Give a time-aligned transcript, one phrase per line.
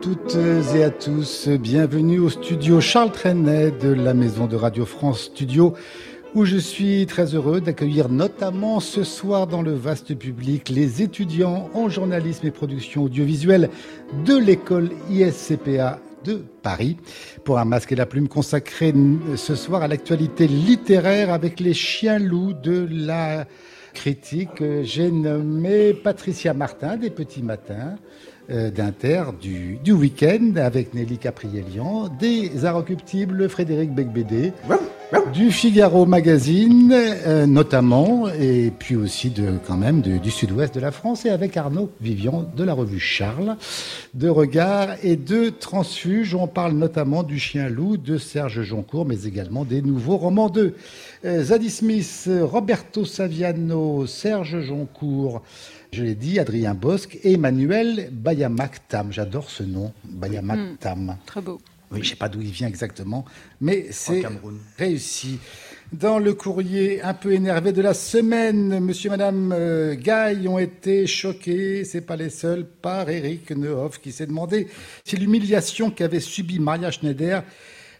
[0.00, 0.36] toutes
[0.74, 1.48] et à tous.
[1.48, 5.74] Bienvenue au studio Charles Trenet de la Maison de Radio France Studio
[6.34, 11.68] où je suis très heureux d'accueillir notamment ce soir dans le vaste public les étudiants
[11.74, 13.68] en journalisme et production audiovisuelle
[14.24, 16.96] de l'école ISCPA de Paris
[17.44, 18.94] pour un masque et la plume consacré
[19.36, 23.46] ce soir à l'actualité littéraire avec les chiens loups de la
[23.92, 24.62] critique.
[24.82, 32.08] J'ai nommé Patricia Martin des Petits Matins, euh, d'Inter du, du week-end avec Nelly Caprielian,
[32.18, 34.52] des Arocuptibles Frédéric Becbédé,
[35.32, 40.90] du Figaro Magazine euh, notamment, et puis aussi de, quand même du sud-ouest de la
[40.90, 43.56] France, et avec Arnaud Vivian de la revue Charles,
[44.14, 46.34] de Regard et de Transfuge.
[46.34, 50.74] On parle notamment du Chien Loup de Serge Joncourt, mais également des nouveaux romans de
[51.24, 55.42] euh, Zadie Smith, Roberto Saviano, Serge Joncourt
[55.92, 59.12] je l'ai dit, Adrien Bosque et Emmanuel Bayamak-Tam.
[59.12, 61.06] J'adore ce nom, Bayamak-Tam.
[61.06, 61.60] Hmm, très beau.
[61.90, 63.24] Oui, je ne sais pas d'où il vient exactement,
[63.60, 64.22] mais c'est
[64.78, 65.38] réussi.
[65.92, 70.60] Dans le courrier un peu énervé de la semaine, monsieur et madame euh, Gaille ont
[70.60, 74.68] été choqués, c'est pas les seuls, par Eric Nehoff qui s'est demandé
[75.04, 77.42] si l'humiliation qu'avait subie Maria Schneider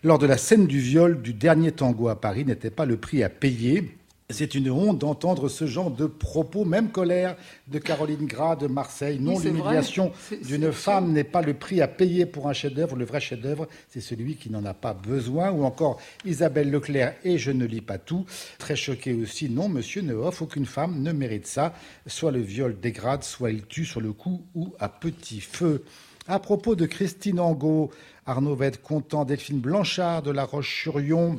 [0.04, 3.24] lors de la scène du viol du dernier tango à Paris n'était pas le prix
[3.24, 3.99] à payer
[4.30, 7.36] c'est une honte d'entendre ce genre de propos, même colère
[7.68, 9.18] de Caroline Gras de Marseille.
[9.20, 10.12] Non, l'humiliation
[10.44, 12.96] d'une femme n'est pas le prix à payer pour un chef-d'œuvre.
[12.96, 15.50] Le vrai chef-d'œuvre, c'est celui qui n'en a pas besoin.
[15.50, 18.24] Ou encore Isabelle Leclerc, et je ne lis pas tout.
[18.58, 21.74] Très choqué aussi, non, monsieur Nehoff, aucune femme ne mérite ça.
[22.06, 25.84] Soit le viol dégrade, soit il tue sur le coup ou à petit feu.
[26.28, 27.90] À propos de Christine Angot,
[28.26, 29.24] Arnaud va être content.
[29.24, 31.36] Delphine Blanchard de La Roche-sur-Yon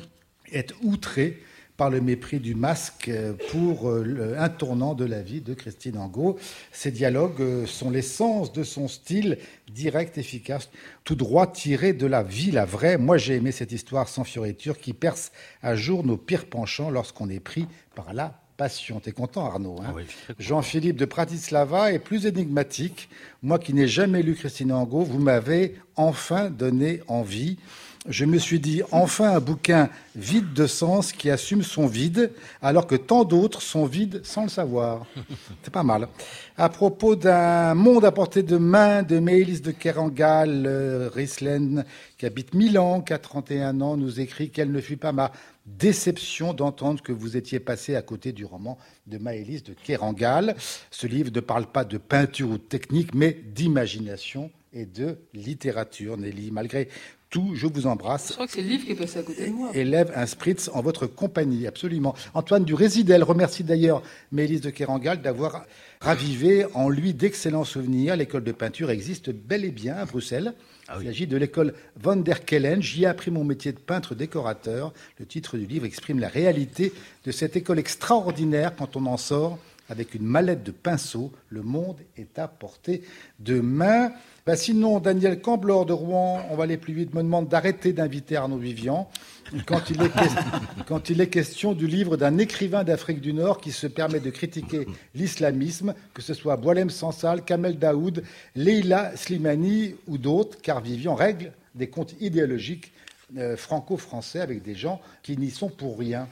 [0.50, 1.40] est outrée
[1.82, 3.10] par le mépris du masque
[3.50, 6.38] pour euh, un tournant de la vie de Christine Angot.
[6.70, 9.36] Ces dialogues euh, sont l'essence de son style
[9.68, 10.70] direct, efficace,
[11.02, 12.98] tout droit tiré de la vie, la vraie.
[12.98, 17.28] Moi, j'ai aimé cette histoire sans fioriture qui perce à jour nos pires penchants lorsqu'on
[17.28, 17.66] est pris
[17.96, 19.00] par la passion.
[19.00, 23.08] T'es content, Arnaud hein ah Jean-Philippe de Pratislava est plus énigmatique.
[23.42, 27.58] Moi qui n'ai jamais lu Christine Angot, vous m'avez enfin donné envie
[28.08, 32.88] je me suis dit enfin un bouquin vide de sens qui assume son vide, alors
[32.88, 35.06] que tant d'autres sont vides sans le savoir.
[35.62, 36.08] C'est pas mal.
[36.56, 41.84] À propos d'un monde à portée de main de Mélis de Kerangal, euh, Rislen,
[42.18, 45.30] qui habite Milan, qui a 31 ans, nous écrit qu'elle ne fut pas ma
[45.64, 50.56] déception d'entendre que vous étiez passé à côté du roman de Maëlys de Kerangal.
[50.90, 56.16] Ce livre ne parle pas de peinture ou de technique, mais d'imagination et de littérature,
[56.16, 56.50] Nelly.
[56.50, 56.88] Malgré
[57.32, 58.28] tout, je vous embrasse.
[58.28, 59.70] Je crois que c'est le livre qui est passé à côté de moi.
[59.74, 62.14] Élève un spritz en votre compagnie, absolument.
[62.34, 65.64] Antoine du Résidel remercie d'ailleurs Mélisse de Kerangal d'avoir
[66.00, 68.16] ravivé en lui d'excellents souvenirs.
[68.16, 70.52] L'école de peinture existe bel et bien à Bruxelles.
[70.88, 72.82] Ah Il s'agit de l'école Van der Kellen.
[72.82, 74.92] J'y ai appris mon métier de peintre décorateur.
[75.18, 76.92] Le titre du livre exprime la réalité
[77.24, 81.32] de cette école extraordinaire quand on en sort avec une mallette de pinceau.
[81.48, 83.02] Le monde est à portée
[83.40, 84.12] de main.
[84.46, 88.36] Bah, sinon, Daniel Camblor de Rouen, on va aller plus vite, me demande d'arrêter d'inviter
[88.36, 89.08] Arnaud Vivian
[89.66, 90.10] quand il, est
[90.86, 94.30] quand il est question du livre d'un écrivain d'Afrique du Nord qui se permet de
[94.30, 98.24] critiquer l'islamisme, que ce soit Boalem Sansal, Kamel Daoud,
[98.56, 102.92] Leila Slimani ou d'autres, car Vivian règle des comptes idéologiques
[103.38, 106.28] euh, franco-français avec des gens qui n'y sont pour rien.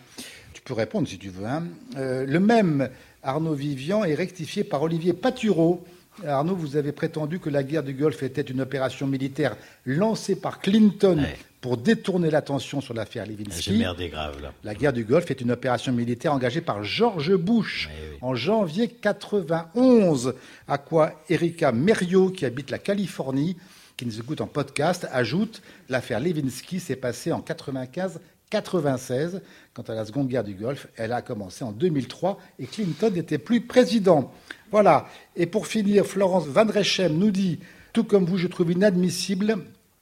[0.53, 1.47] Tu peux répondre si tu veux.
[1.47, 1.65] Hein.
[1.97, 2.91] Euh, le même
[3.23, 5.85] Arnaud Vivian est rectifié par Olivier Patureau
[6.27, 9.57] Arnaud, vous avez prétendu que la guerre du Golfe était une opération militaire
[9.87, 11.25] lancée par Clinton
[11.61, 13.85] pour détourner l'attention sur l'affaire Levinsky.
[14.09, 14.53] grave, là.
[14.65, 17.89] La guerre du Golfe est une opération militaire engagée par George Bush
[18.21, 20.35] en janvier 91,
[20.69, 23.57] à quoi Erika Merio, qui habite la Californie,
[23.97, 29.41] qui nous écoute en podcast, ajoute l'affaire Levinsky s'est passée en 95 96.
[29.73, 33.39] Quant à la Seconde Guerre du Golfe, elle a commencé en 2003 et Clinton n'était
[33.39, 34.33] plus président.
[34.71, 35.07] Voilà.
[35.37, 37.61] Et pour finir, Florence Van Rechem nous dit
[37.93, 39.59] Tout comme vous, je trouve inadmissible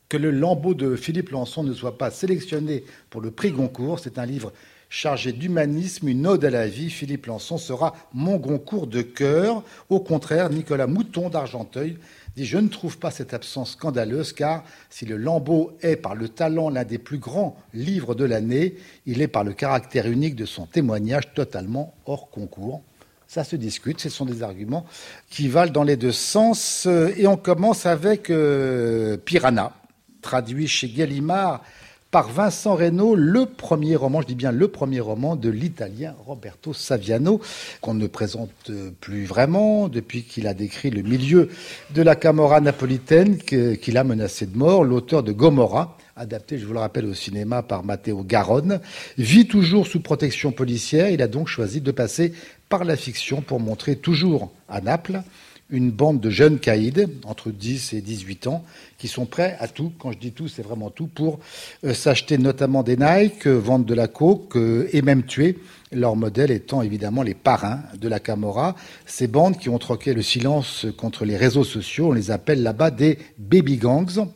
[0.09, 4.01] que le lambeau de Philippe Lançon ne soit pas sélectionné pour le prix Goncourt.
[4.01, 4.53] C'est un livre
[4.89, 6.89] chargé d'humanisme, une ode à la vie.
[6.89, 9.63] Philippe Lançon sera mon Goncourt de cœur.
[9.91, 11.99] Au contraire, Nicolas Mouton d'Argenteuil
[12.45, 16.71] Je ne trouve pas cette absence scandaleuse, car si le Lambeau est par le talent
[16.71, 18.77] l'un des plus grands livres de l'année,
[19.07, 22.83] il est par le caractère unique de son témoignage totalement hors concours.
[23.27, 24.87] ça se discute, ce sont des arguments
[25.29, 26.87] qui valent dans les deux sens.
[27.17, 28.33] Et on commence avec
[29.25, 29.73] Piranha,
[30.23, 31.63] traduit chez Gallimard
[32.11, 36.73] par Vincent Reynaud, le premier roman, je dis bien le premier roman de l'italien Roberto
[36.73, 37.41] Saviano,
[37.83, 38.71] qu'on ne présente
[39.01, 41.51] plus vraiment depuis qu'il a décrit le milieu
[41.95, 46.73] de la Camorra napolitaine qu'il a menacé de mort, l'auteur de Gomorra, adapté, je vous
[46.73, 48.81] le rappelle, au cinéma par Matteo Garonne,
[49.19, 51.11] vit toujours sous protection policière.
[51.11, 52.33] Il a donc choisi de passer
[52.69, 55.23] par la fiction pour montrer toujours à Naples
[55.71, 58.65] une bande de jeunes caïds entre 10 et 18 ans
[58.97, 61.39] qui sont prêts à tout, quand je dis tout, c'est vraiment tout, pour
[61.85, 65.59] euh, s'acheter notamment des Nike, euh, vendre de la coke euh, et même tuer,
[65.93, 68.77] leur modèle étant évidemment les parrains de la Camorra.
[69.07, 72.91] Ces bandes qui ont troqué le silence contre les réseaux sociaux, on les appelle là-bas
[72.91, 74.27] des baby gangs.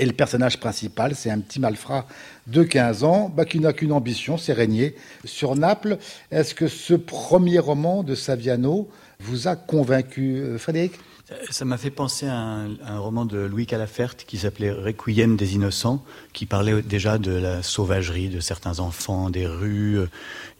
[0.00, 2.06] Et le personnage principal, c'est un petit malfrat
[2.46, 4.94] de 15 ans bah, qui n'a qu'une ambition, c'est régner
[5.24, 5.98] sur Naples.
[6.30, 8.88] Est-ce que ce premier roman de Saviano
[9.20, 10.92] vous a convaincu, Frédéric?
[11.50, 16.02] Ça m'a fait penser à un, roman de Louis Calaferte qui s'appelait Requiem des innocents,
[16.32, 20.08] qui parlait déjà de la sauvagerie de certains enfants, des rues, une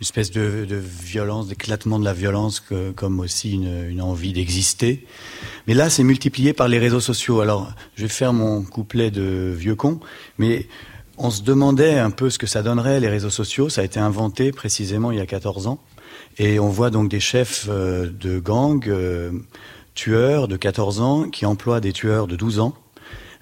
[0.03, 2.63] espèce de, violence, d'éclatement de la violence,
[2.97, 5.07] comme aussi une, envie d'exister.
[5.67, 7.41] Mais là, c'est multiplié par les réseaux sociaux.
[7.41, 10.01] Alors, je vais faire mon couplet de vieux con,
[10.37, 10.69] mais
[11.17, 13.71] on se demandait un peu ce que ça donnerait, les réseaux sociaux.
[13.71, 15.79] Ça a été inventé précisément il y a 14 ans.
[16.39, 19.33] Et on voit donc des chefs euh, de gangs euh,
[19.99, 22.75] tueurs de 14 ans qui emploient des tueurs de 12 ans.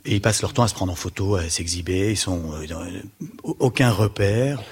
[0.06, 2.12] Et ils passent leur temps à se prendre en photo, à s'exhiber.
[2.12, 3.02] Ils sont euh,
[3.42, 4.62] aucun repère,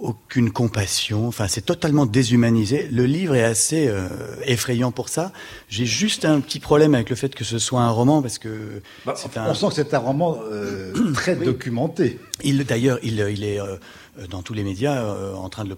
[0.00, 1.28] aucune compassion.
[1.28, 2.88] Enfin, c'est totalement déshumanisé.
[2.90, 4.08] Le livre est assez euh,
[4.44, 5.32] effrayant pour ça.
[5.68, 8.82] J'ai juste un petit problème avec le fait que ce soit un roman parce que
[9.06, 9.14] bah,
[9.48, 12.18] on sent que c'est un roman euh, très documenté.
[12.42, 13.60] Il d'ailleurs, il, il, est
[14.28, 15.04] dans tous les médias
[15.34, 15.76] en train de le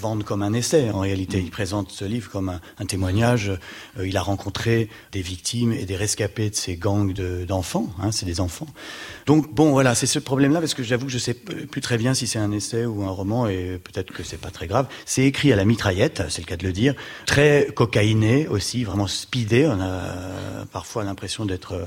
[0.00, 0.90] vendre comme un essai.
[0.90, 3.50] En réalité, il présente ce livre comme un, témoignage.
[3.98, 7.12] Euh, il a rencontré des victimes et des rescapés de ces gangs
[7.46, 7.88] d'enfants.
[8.00, 8.66] hein, c'est des enfants.
[9.26, 12.14] Donc bon, voilà, c'est ce problème-là parce que j'avoue que je sais plus très bien
[12.14, 14.86] si c'est un essai ou un roman et peut-être que c'est pas très grave.
[15.04, 16.94] C'est écrit à la mitraillette, c'est le cas de le dire.
[17.26, 19.66] Très cocaïné aussi, vraiment speedé.
[19.66, 21.86] On a parfois l'impression d'être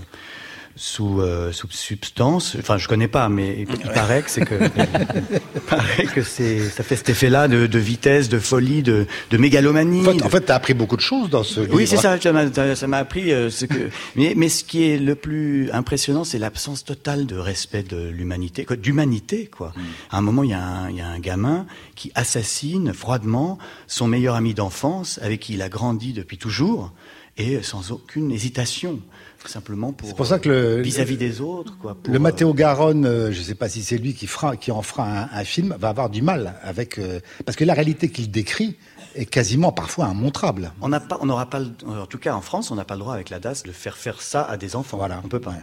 [0.76, 2.56] sous, euh, sous substance.
[2.60, 4.56] Enfin, je connais pas, mais il paraît que c'est que,
[5.70, 10.08] paraît que c'est, ça fait cet effet-là de, de, vitesse, de folie, de, de mégalomanie.
[10.24, 11.76] En fait, tu as appris beaucoup de choses dans ce livre.
[11.76, 12.18] Oui, c'est ça.
[12.20, 13.90] Ça m'a appris euh, ce que.
[14.16, 18.66] Mais, mais ce qui est le plus impressionnant, c'est l'absence totale de respect de l'humanité,
[18.78, 19.74] d'humanité, quoi.
[19.76, 19.82] Mm.
[20.12, 21.66] À un moment, il y, a un, il y a un gamin
[21.96, 23.58] qui assassine froidement
[23.88, 26.92] son meilleur ami d'enfance, avec qui il a grandi depuis toujours,
[27.38, 29.00] et sans aucune hésitation
[29.46, 31.78] simplement pour, pour ça que vis-à-vis des autres.
[31.78, 34.72] Quoi, le Matteo Garonne, euh, je ne sais pas si c'est lui qui, fera, qui
[34.72, 36.98] en fera un, film, va avoir du mal avec...
[36.98, 38.78] Euh, parce que la réalité qu'il décrit
[39.16, 40.72] est quasiment parfois immontrable.
[40.82, 43.40] On n'aura pas, en tout cas en France, on n'a pas le droit avec la
[43.40, 44.98] DAS de faire faire ça à des enfants.
[44.98, 45.22] Voilà.
[45.24, 45.56] On peut pas.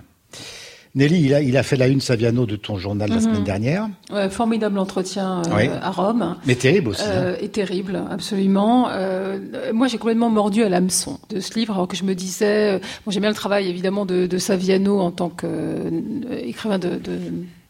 [0.95, 3.23] Nelly, il a, il a, fait la une Saviano de ton journal la mhm.
[3.23, 3.89] semaine dernière.
[4.11, 6.37] Ouais, formidable entretien euh, à Rome.
[6.47, 7.03] Mais terrible aussi.
[7.07, 7.39] Euh, hein.
[7.41, 8.89] Et terrible, absolument.
[8.91, 9.39] Euh,
[9.73, 13.11] moi, j'ai complètement mordu à l'hameçon de ce livre, alors que je me disais, bon,
[13.11, 17.19] j'aime bien le travail évidemment de, de Saviano en tant qu'écrivain de, de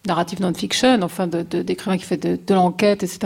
[0.06, 3.18] narrative non-fiction, enfin d'écrivain de, qui fait de, de l'enquête, etc.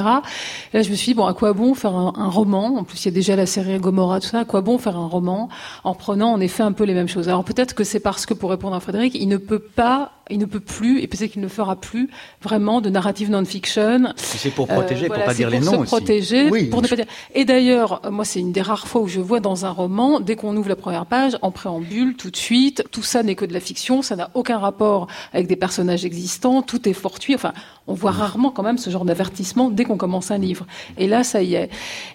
[0.73, 2.77] Et là, je me suis dit, bon, à quoi bon faire un, un, roman?
[2.79, 4.41] En plus, il y a déjà la série Gomorrah, tout ça.
[4.41, 5.49] À quoi bon faire un roman
[5.85, 7.29] en prenant en effet un peu les mêmes choses?
[7.29, 10.39] Alors peut-être que c'est parce que, pour répondre à Frédéric, il ne peut pas il
[10.39, 12.09] ne peut plus, et peut-être qu'il ne fera plus,
[12.43, 14.13] vraiment de narrative non-fiction.
[14.17, 17.07] C'est pour protéger, pour euh, pas dire les noms se protéger, pour ne pas dire.
[17.35, 20.37] Et d'ailleurs, moi, c'est une des rares fois où je vois dans un roman, dès
[20.37, 23.53] qu'on ouvre la première page, en préambule, tout de suite, tout ça n'est que de
[23.53, 27.35] la fiction, ça n'a aucun rapport avec des personnages existants, tout est fortuit.
[27.35, 27.53] Enfin,
[27.87, 30.67] on voit rarement quand même ce genre d'avertissement dès qu'on commence un livre.
[30.99, 31.69] Et là, ça y est.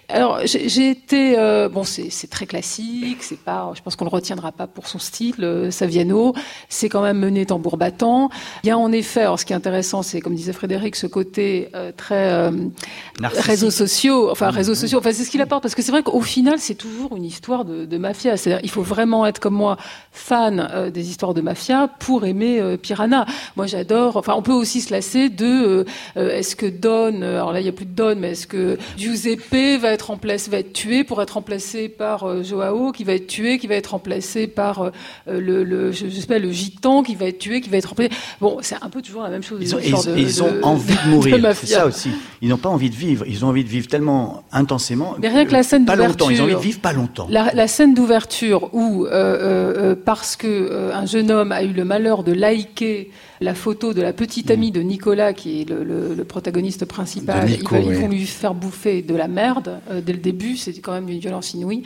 [0.08, 4.52] Alors, j'ai été, euh, bon, c'est très classique, c'est pas, je pense qu'on le retiendra
[4.52, 6.34] pas pour son style, euh, Saviano.
[6.70, 8.30] C'est quand même mené tambour battant.
[8.64, 11.06] Il y a en effet, alors ce qui est intéressant, c'est comme disait Frédéric, ce
[11.06, 12.50] côté euh, très
[13.20, 14.78] réseaux sociaux, enfin réseaux mhm.
[14.78, 14.98] sociaux.
[14.98, 17.66] Enfin, c'est ce qu'il apporte parce que c'est vrai qu'au final, c'est toujours une histoire
[17.66, 18.38] de, de mafia.
[18.38, 19.76] C'est-à-dire, il faut vraiment être comme moi
[20.12, 23.26] fan des histoires de mafia pour aimer Piranha.
[23.56, 24.16] Moi, j'adore.
[24.16, 25.84] Enfin, on peut aussi se lasser de euh,
[26.16, 28.46] euh, est-ce que Don, euh, alors là il n'y a plus de Don, mais est-ce
[28.46, 33.14] que Giuseppe va être remplacé, va être tué pour être remplacé par Joao, qui va
[33.14, 34.90] être tué, qui va être remplacé par
[35.26, 38.10] le, le, je, sais pas, le gitan, qui va être tué, qui va être remplacé?
[38.40, 39.58] Bon, c'est un peu toujours la même chose.
[39.62, 39.78] Ils ont,
[40.16, 41.54] ils, ont envie de mourir.
[41.54, 42.10] c'est ça aussi.
[42.42, 43.24] Ils n'ont pas envie de vivre.
[43.26, 45.14] Ils ont envie de vivre tellement intensément.
[45.20, 46.16] Mais rien que la scène d'ouverture.
[46.16, 46.30] Pas longtemps.
[46.30, 47.26] Ils ont envie de vivre pas longtemps.
[47.30, 49.06] La, la scène d'ouverture où,
[50.04, 53.10] parce que un jeune homme a eu le malheur de liker
[53.40, 57.64] la photo de la petite amie de Nicolas qui qui est le, protagoniste principal, ils,
[57.64, 60.56] vont lui faire bouffer de la merde dès le début.
[60.56, 61.84] C'est quand même une violence inouïe.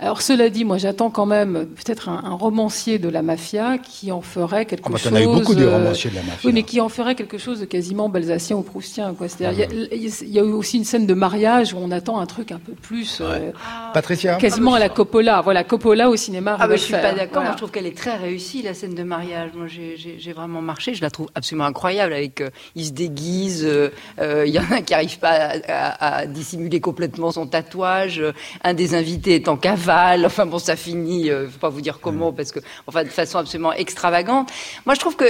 [0.00, 4.20] Alors cela dit, moi j'attends quand même peut-être un, romancier de la mafia qui en
[4.20, 5.12] ferait quelque ah bah, chose.
[5.12, 6.38] On a eu beaucoup de romanciers de la mafia.
[6.44, 9.12] Oui, mais qui en ferait quelque chose de quasiment balsacien ou proustien.
[9.14, 9.28] Quoi.
[9.28, 12.52] C'est-à-dire, il, y a, eu aussi une scène de mariage où on attend un truc
[12.52, 13.18] un peu plus.
[13.20, 13.50] Euh,
[13.92, 14.36] Patricia.
[14.36, 15.40] Quasiment à la Coppola.
[15.40, 16.56] Voilà, Coppola au cinéma.
[16.60, 17.42] Ah bah, je suis pas d'accord.
[17.42, 19.50] Moi, je trouve qu'elle est très réussie la scène de mariage.
[19.56, 20.94] Moi, j'ai vraiment marché.
[20.94, 22.12] Je la trouve absolument incroyable.
[22.12, 23.66] Avec, euh, il se déguise.
[23.66, 28.22] Euh, il y en a qui n'arrivent pas à, à, dissimuler complètement son tatouage.
[28.62, 32.00] Un des invités est en cave Enfin bon, ça finit, euh, faut pas vous dire
[32.00, 34.50] comment, parce que, enfin, de façon absolument extravagante.
[34.86, 35.26] Moi, je trouve que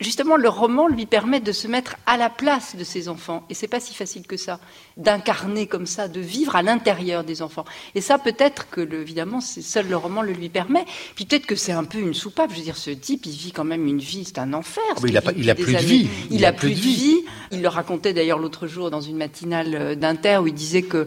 [0.00, 3.44] justement, le roman lui permet de se mettre à la place de ses enfants.
[3.48, 4.60] Et c'est pas si facile que ça,
[4.96, 7.64] d'incarner comme ça, de vivre à l'intérieur des enfants.
[7.94, 10.84] Et ça, peut-être que, le, évidemment, seul le roman le lui permet.
[11.14, 12.50] Puis peut-être que c'est un peu une soupape.
[12.50, 14.82] Je veux dire, ce type, il vit quand même une vie, c'est un enfer.
[14.96, 16.08] Ah il, a, il a plus de vie.
[16.30, 17.24] Il, a, plus de vie.
[17.50, 21.06] Il le racontait d'ailleurs l'autre jour dans une matinale euh, d'Inter où il disait que,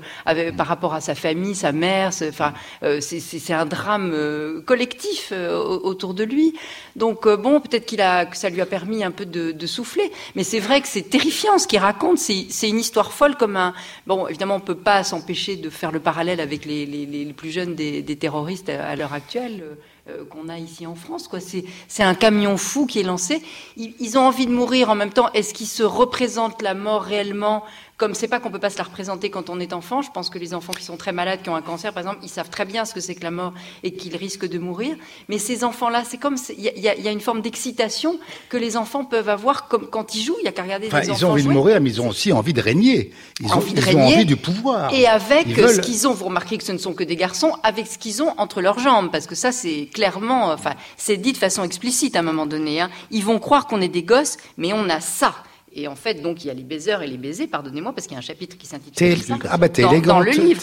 [0.57, 6.13] par rapport à sa famille, sa mère, enfin, euh, c'est un drame euh, collectif autour
[6.13, 6.53] de lui.
[6.95, 10.11] Donc bon, peut-être qu'il a, que ça lui a permis mis un peu de, souffler.
[10.35, 12.19] Mais c'est vrai que c'est terrifiant ce qu'il raconte.
[12.19, 13.73] C'est une histoire folle comme un.
[14.07, 18.03] Bon, évidemment, on peut pas s'empêcher de faire le parallèle avec les, plus jeunes des,
[18.15, 19.63] terroristes à, l'heure actuelle.
[20.07, 21.27] Euh, qu'on a ici en France.
[21.27, 21.39] Quoi.
[21.39, 23.41] C'est, un camion fou qui est lancé.
[23.75, 25.31] Ils, ils, ont envie de mourir en même temps.
[25.33, 27.63] Est-ce qu'ils se représentent la mort réellement
[27.97, 30.29] comme c'est pas qu'on peut pas se la représenter quand on est enfant, je pense
[30.29, 32.49] que les enfants qui sont très malades, qui ont un cancer, par exemple, ils savent
[32.49, 34.97] très bien ce que c'est que la mort et qu'ils risquent de mourir.
[35.29, 38.19] Mais ces enfants-là, c'est comme il y, a une forme d'excitation
[38.49, 40.35] que les enfants peuvent avoir comme quand ils jouent.
[40.41, 42.33] Il y a qu'à regarder enfin, Ils ont envie de mourir, mais ils ont aussi
[42.33, 43.11] envie de régner.
[43.39, 44.93] Ils, ont, envie, de régner, ont envie du pouvoir.
[44.93, 47.87] Et avec ce qu'ils ont, vous remarquez que ce ne sont que des garçons, avec
[47.87, 51.37] ce qu'ils ont entre leurs jambes, parce que ça, c'est clairement, enfin, c'est dit de
[51.37, 52.81] façon explicite à un moment donné.
[52.81, 52.89] Hein.
[53.09, 55.33] Ils vont croire qu'on est des gosses, mais on a ça.
[55.77, 58.13] Et en fait, donc, il y a les baisers et les baisers, pardonnez-moi, parce qu'il
[58.13, 59.37] y a un chapitre qui s'intitule ça.
[59.49, 60.15] Ah bah t'es élégant.
[60.15, 60.61] Dans le livre.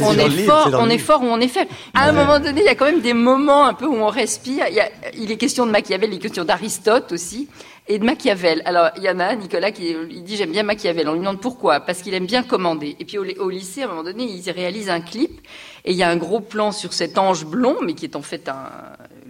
[0.00, 1.70] on, est fort, on est fort ou on est faible.
[1.92, 4.06] À un moment donné, il y a quand même des moments un peu où on
[4.06, 4.66] respire.
[4.68, 7.48] Il, y a, il est question de Machiavel, il est question d'Aristote aussi
[7.88, 8.62] et de Machiavel.
[8.64, 11.08] Alors, il y en a Nicolas, qui il dit j'aime bien Machiavel.
[11.08, 12.96] On lui demande pourquoi Parce qu'il aime bien commander.
[13.00, 15.40] Et puis au, au, lycée, à un moment donné, il réalise un clip
[15.84, 18.22] et il y a un gros plan sur cet ange blond, mais qui est en
[18.22, 18.70] fait un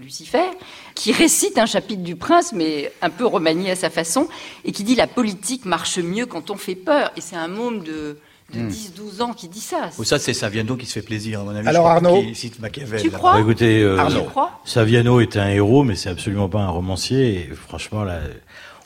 [0.00, 0.50] Lucifer,
[0.94, 4.28] qui récite un chapitre du Prince, mais un peu remanié à sa façon,
[4.64, 7.12] et qui dit la politique marche mieux quand on fait peur.
[7.16, 8.16] Et c'est un monde de,
[8.54, 9.90] 10-12 ans qui dit ça.
[9.98, 11.68] Ou ça, c'est Saviano qui se fait plaisir, à mon avis.
[11.68, 13.02] Alors Arnaud, qui cite Machiavel.
[13.02, 13.98] Tu crois Écoutez, euh,
[14.64, 17.34] Saviano est un héros, mais c'est absolument pas un romancier.
[17.34, 18.20] Et franchement, là,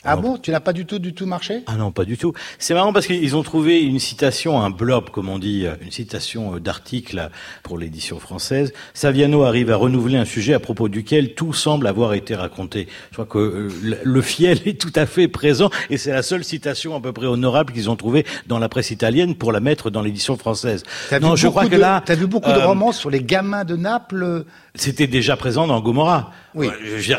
[0.04, 1.62] ah bon Tu n'as pas du tout, du tout marché?
[1.66, 2.32] Ah non, pas du tout.
[2.58, 6.58] C'est marrant parce qu'ils ont trouvé une citation, un blob, comme on dit, une citation
[6.58, 7.30] d'article
[7.62, 8.72] pour l'édition française.
[8.94, 12.88] Saviano arrive à renouveler un sujet à propos duquel tout semble avoir été raconté.
[13.10, 16.44] Je crois que euh, le fiel est tout à fait présent et c'est la seule
[16.44, 19.90] citation à peu près honorable qu'ils ont trouvée dans la presse italienne pour la mettre
[19.90, 20.82] dans l'édition française.
[21.20, 23.76] Non, je crois que là, t'as vu beaucoup de euh, romans sur les gamins de
[23.76, 24.44] Naples?
[24.74, 26.32] C'était déjà présent dans Gomorrah.
[26.54, 26.68] Oui.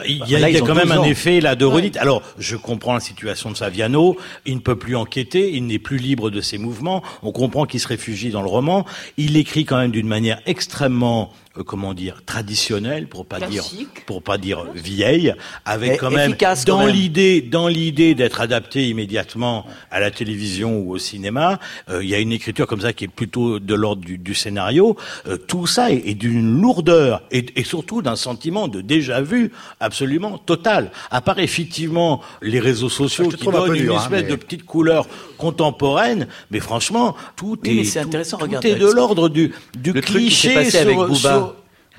[0.07, 1.97] il y a, quand même un effet là de redite.
[1.97, 4.17] Alors, je comprend la situation de Saviano.
[4.45, 5.51] Il ne peut plus enquêter.
[5.53, 7.03] Il n'est plus libre de ses mouvements.
[7.23, 8.85] On comprend qu'il se réfugie dans le roman.
[9.17, 13.63] Il écrit quand même d'une manière extrêmement euh, comment dire traditionnelle pour pas dire
[14.05, 15.33] pour pas dire vieille
[15.65, 20.97] avec quand même dans l'idée dans l'idée d'être adapté immédiatement à la télévision ou au
[20.97, 24.33] cinéma euh, il y a une écriture comme ça qui est plutôt de l'ordre du,
[24.33, 24.97] scénario.
[25.27, 30.37] Euh, tout ça est, d'une lourdeur et, et surtout d'un sentiment de déjà vu absolument
[30.37, 30.91] total.
[31.11, 35.07] À part effectivement les réseaux sociaux qui donnent une hein, espèce de petite couleur
[35.37, 41.42] contemporaine mais franchement tout est, c'est intéressant tout, est de l'ordre du du cliché sur,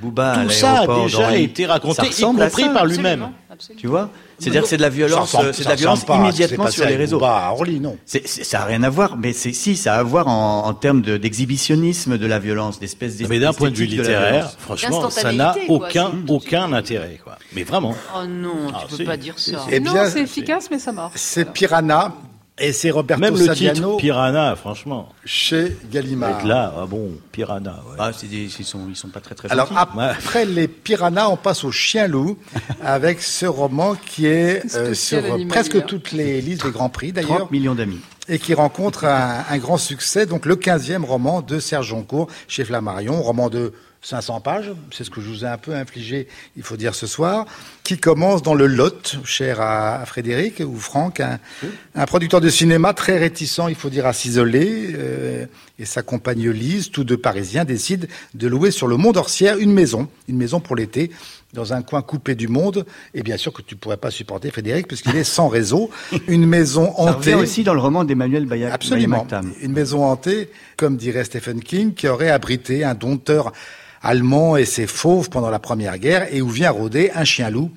[0.01, 3.31] Bouba Tout ça a déjà été raconté, y compris par lui-même.
[3.77, 6.97] Tu vois C'est-à-dire que c'est de la violence, c'est de la violence immédiatement sur les
[6.97, 7.19] réseaux.
[7.19, 7.97] Bouba à Orly, non.
[8.05, 11.03] ça n'a rien à voir, mais c'est si ça a à voir en, en termes
[11.03, 13.21] d'exhibitionnisme de, la violence, d'espèce.
[13.29, 17.39] Mais d'un point de vue littéraire, franchement, ça n'a aucun aucun intérêt, quoi.
[17.53, 17.95] Mais vraiment.
[18.17, 19.65] Oh non, tu ah, peux pas dire ça.
[19.71, 21.13] Eh non, c'est efficace, mais ça marche.
[21.17, 22.13] C'est Piranha
[22.57, 25.09] et c'est Roberto Même le titre Piranha, franchement.
[25.25, 26.47] Chez Gallimard.
[26.47, 27.83] là, ah bon, Piranha.
[27.89, 27.97] Ouais.
[27.99, 29.51] Ah, ils sont, ils sont pas très très.
[29.51, 32.39] Alors après les Piranhas, on passe au Chien Loup
[32.85, 37.39] avec ce roman qui est euh, sur presque toutes les listes des grands prix d'ailleurs.
[37.39, 38.01] 30 millions d'amis.
[38.29, 42.65] Et qui rencontre un, un, grand succès, donc le 15e roman de Serge Joncourt chez
[42.65, 46.63] Flammarion, roman de 500 pages, c'est ce que je vous ai un peu infligé, il
[46.63, 47.47] faut dire ce soir,
[47.85, 53.17] qui commence dans le Lot, cher à, Frédéric ou Franck, un, producteur de cinéma très
[53.19, 55.47] réticent, il faut dire, à s'isoler, euh,
[55.79, 59.73] et sa compagne Lise, tous deux parisiens, décident de louer sur le Mont d'Orsière une
[59.73, 61.11] maison, une maison pour l'été,
[61.55, 62.85] dans un coin coupé du monde,
[63.15, 65.89] et bien sûr que tu pourrais pas supporter Frédéric, puisqu'il est sans réseau,
[66.29, 67.31] une maison hantée.
[67.31, 68.75] Ça aussi dans le roman d'Emmanuel Bayak.
[68.75, 69.27] Absolument.
[69.63, 73.53] Une maison hantée, comme dirait Stephen King, qui aurait abrité un dompteur
[74.05, 77.71] allemand et ses fauves pendant la Première Guerre, et où vient rôder un chien loup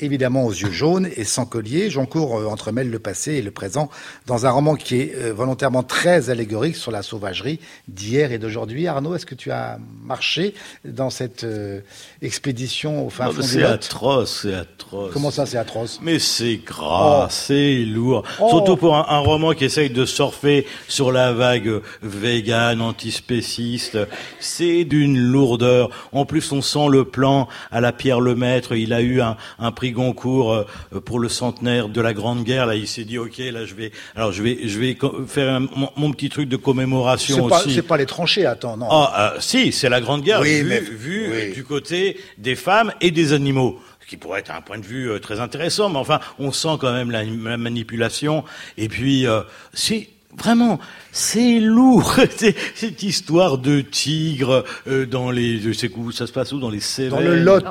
[0.00, 1.90] évidemment aux yeux jaunes et sans collier.
[1.90, 3.90] Joncourt euh, entremêle le passé et le présent
[4.26, 8.86] dans un roman qui est euh, volontairement très allégorique sur la sauvagerie d'hier et d'aujourd'hui.
[8.86, 11.80] Arnaud, est-ce que tu as marché dans cette euh,
[12.22, 15.12] expédition au fin fond C'est atroce, c'est atroce.
[15.12, 16.00] Comment ça, c'est atroce?
[16.02, 17.30] Mais c'est gras, oh.
[17.30, 18.24] c'est lourd.
[18.40, 18.48] Oh.
[18.48, 23.98] Surtout pour un, roman qui essaye de surfer sur la vague vegan, antispéciste.
[24.40, 25.90] C'est d'une lourdeur.
[26.12, 28.74] En plus, on sent le plan à la Pierre Lemaître.
[28.74, 32.66] Il a eu un, un prix Goncourt euh, pour le centenaire de la Grande Guerre.
[32.66, 35.60] Là, il s'est dit, ok, là, je vais, alors je vais, je vais faire
[35.96, 37.74] mon, petit truc de commémoration aussi.
[37.74, 38.88] C'est pas les tranchées, attends, non.
[38.90, 43.32] Ah, euh, si, c'est la Grande Guerre, vu, vu du côté des femmes et des
[43.32, 46.52] animaux ce qui pourrait être un point de vue euh, très intéressant, mais enfin, on
[46.52, 47.24] sent quand même la,
[47.56, 48.44] manipulation.
[48.76, 49.40] Et puis, euh,
[49.72, 50.78] c'est vraiment,
[51.12, 52.16] c'est lourd.
[52.74, 56.70] Cette histoire de tigre euh, dans les je sais où ça se passe où dans
[56.70, 57.10] les Cévennes?
[57.10, 57.64] Dans le Lot.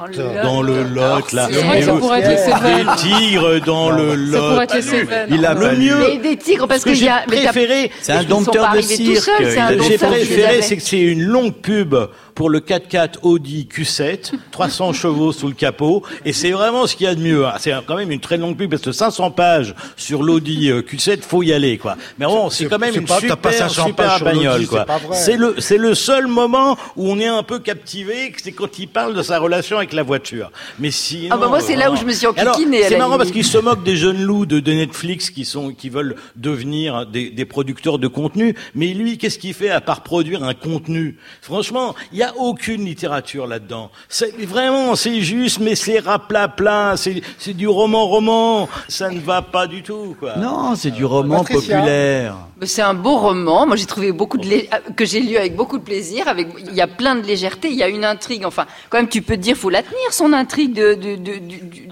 [0.43, 1.31] Dans le Lot.
[1.33, 1.49] là.
[1.81, 2.87] ça pourrait être les Cévennes.
[2.87, 4.33] des tigres dans le Lot.
[4.33, 6.21] ça pourrait être les Cévennes il a le mieux.
[6.21, 9.29] Des tigres parce que j'ai préféré c'est un dompteur de cirque.
[9.39, 11.95] j'ai préféré c'est que c'est une longue pub
[12.35, 17.05] pour le 4x4 Audi Q7 300 chevaux sous le capot et c'est vraiment ce qu'il
[17.05, 17.53] y a de mieux hein.
[17.59, 21.21] c'est quand même une très longue pub parce que 500 pages sur l'Audi euh, Q7
[21.21, 24.85] faut y aller quoi mais bon c'est quand même une super pas super bagnole, quoi.
[25.13, 28.87] C'est le, c'est le seul moment où on est un peu captivé, c'est quand il
[28.87, 30.51] parle de sa relation avec la voiture.
[30.79, 31.29] Mais sinon.
[31.31, 32.83] Ah bah moi, c'est là où je me suis enquiquiné.
[32.83, 35.89] C'est marrant parce qu'il se moque des jeunes loups de, de, Netflix qui sont, qui
[35.89, 38.55] veulent devenir des, des producteurs de contenu.
[38.75, 41.17] Mais lui, qu'est-ce qu'il fait à part produire un contenu?
[41.41, 43.91] Franchement, il n'y a aucune littérature là-dedans.
[44.09, 48.69] C'est vraiment, c'est juste, mais c'est rapla-pla, c'est, c'est du roman-roman.
[48.87, 50.35] Ça ne va pas du tout, quoi.
[50.37, 52.35] Non, c'est du roman populaire.
[52.61, 53.65] C'est un beau roman.
[53.65, 54.47] Moi, j'ai trouvé beaucoup de
[54.95, 56.27] que j'ai lu avec beaucoup de plaisir.
[56.27, 57.69] Avec, il y a plein de légèreté.
[57.69, 58.45] Il y a une intrigue.
[58.45, 61.33] Enfin, quand même, tu peux te dire, faut la tenir son intrigue, de, de, de,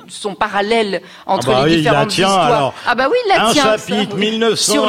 [0.08, 2.74] son parallèle entre ah bah les différentes histoires.
[2.86, 3.64] ah bah oui, il la un tient.
[3.64, 4.88] chapitre 1900,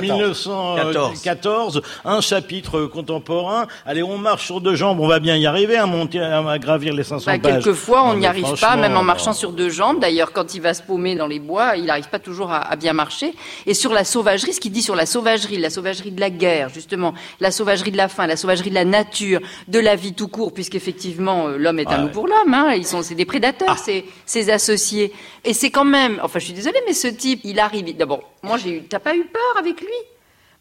[0.00, 3.66] 1914, euh, un chapitre contemporain.
[3.86, 5.00] Allez, on marche sur deux jambes.
[5.00, 7.62] On va bien y arriver à monter, à gravir les 500 bah, pages.
[7.62, 10.00] Quelquefois, on n'y arrive pas, même en marchant sur deux jambes.
[10.00, 12.76] D'ailleurs, quand il va se paumer dans les bois, il n'arrive pas toujours à, à
[12.76, 13.32] bien marcher.
[13.66, 16.70] Et sur la sauvagerie, ce qu'il dit sur la sauvagerie, la sauvagerie de la guerre,
[16.70, 20.28] justement, la sauvagerie de la faim, la sauvagerie de la nature, de la vie tout
[20.28, 22.54] court, puisqu'effectivement euh, l'homme est un loup pour l'homme.
[22.54, 24.00] Hein, ils sont, c'est des prédateurs, ah.
[24.26, 25.12] ses, associés.
[25.44, 27.96] Et c'est quand même, enfin, je suis désolée, mais ce type, il arrive.
[27.96, 29.88] D'abord, moi, j'ai eu, t'as pas eu peur avec lui?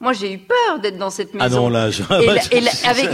[0.01, 1.45] Moi, j'ai eu peur d'être dans cette maison.
[1.45, 2.03] Ah non, là, je...
[2.03, 3.13] et, avec,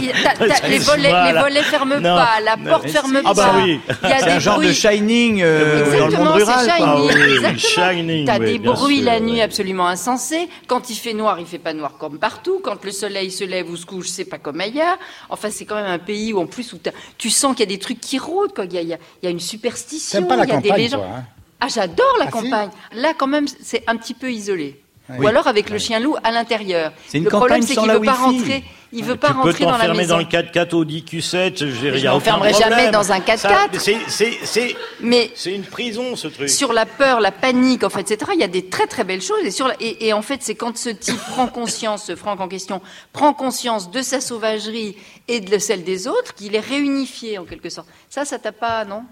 [0.68, 3.58] les volets, les volets ferment pas, la porte ferme ah bah pas.
[3.64, 3.80] Oui.
[4.04, 6.70] Il y a c'est un genre de Shining euh, dans le monde rural.
[6.70, 7.44] Shining.
[7.44, 10.48] Ah, oui, shining T'as des bruits la nuit absolument insensés.
[10.68, 12.60] Quand il fait noir, il fait pas noir comme partout.
[12.62, 14.96] Quand le soleil se lève ou se couche, c'est pas comme ailleurs.
[15.28, 16.78] Enfin, c'est quand même un pays où en plus où
[17.18, 18.54] tu sens qu'il y a des trucs qui rôdent.
[18.54, 18.64] Quoi.
[18.66, 20.22] Il y a, il y a, une superstition.
[20.22, 21.00] pas la il y a campagne, des légendes.
[21.00, 21.24] Toi, hein?
[21.58, 22.70] Ah, j'adore la ah, campagne.
[22.92, 24.80] Là, quand même, c'est un petit peu isolé.
[25.08, 26.92] Ou alors avec le chien loup à l'intérieur.
[27.06, 28.64] C'est une le problème, c'est qu'il veut pas rentrer.
[28.92, 30.14] Il veut pas rentrer dans la maison.
[30.14, 31.66] dans le 4x4 Audi Q7.
[31.66, 33.78] Je ne m'enfermerai jamais dans un 4x4.
[34.08, 36.48] C'est mais c'est une prison ce truc.
[36.48, 38.32] Sur la peur, la panique, en fait, etc.
[38.34, 39.44] Il y a des très très belles choses.
[39.44, 42.80] Et, sur et, en fait, c'est quand ce type prend conscience, ce Franck en question,
[43.12, 44.96] prend conscience de sa sauvagerie
[45.28, 47.88] et de celle des autres, qu'il est réunifié en quelque sorte.
[48.08, 49.02] Ça, ça t'a pas, non?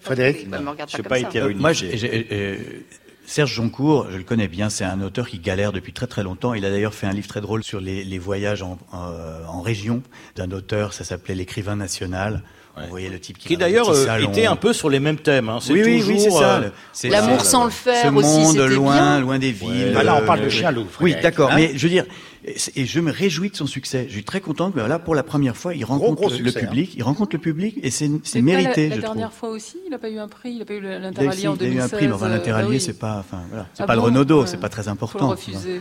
[0.00, 1.60] Frédéric, bah, je n'ai pas été réunifié.
[1.60, 2.86] Moi, j'ai
[3.32, 6.52] Serge Joncourt, je le connais bien, c'est un auteur qui galère depuis très très longtemps.
[6.52, 10.02] Il a d'ailleurs fait un livre très drôle sur les, voyages en, euh, en région
[10.36, 12.42] d'un auteur, ça s'appelait L'écrivain national.
[12.76, 15.48] Vous voyez le type qui, qui d'ailleurs euh, était un peu sur les mêmes thèmes.
[15.48, 15.58] Hein.
[15.70, 16.60] Oui, oui, oui, c'est ça.
[16.60, 16.70] Euh,
[17.04, 19.94] L'amour sans le faire ce aussi, monde loin, loin des villes.
[19.96, 20.86] Ah, là, on parle de chien loup.
[21.00, 21.52] Oui, d'accord.
[21.52, 22.04] Hein mais je veux dire,
[22.44, 24.06] et je me réjouis de son succès.
[24.08, 26.90] Je suis très content que là, pour la première fois, il rencontre le, public.
[26.90, 26.94] Hein.
[26.96, 28.08] Il rencontre le public et c'est
[28.42, 28.88] mérité.
[28.88, 30.50] La, la dernière fois aussi, il n'a pas eu un prix.
[30.52, 31.60] Il n'a pas eu l'interallié en 2016.
[31.60, 33.86] Il a eu un prix, mais enfin, l'interallié, bah c'est pas, enfin, voilà, c'est ah
[33.86, 35.36] pas le Renaudot, c'est pas très important.
[35.36, 35.80] Faut le refuser,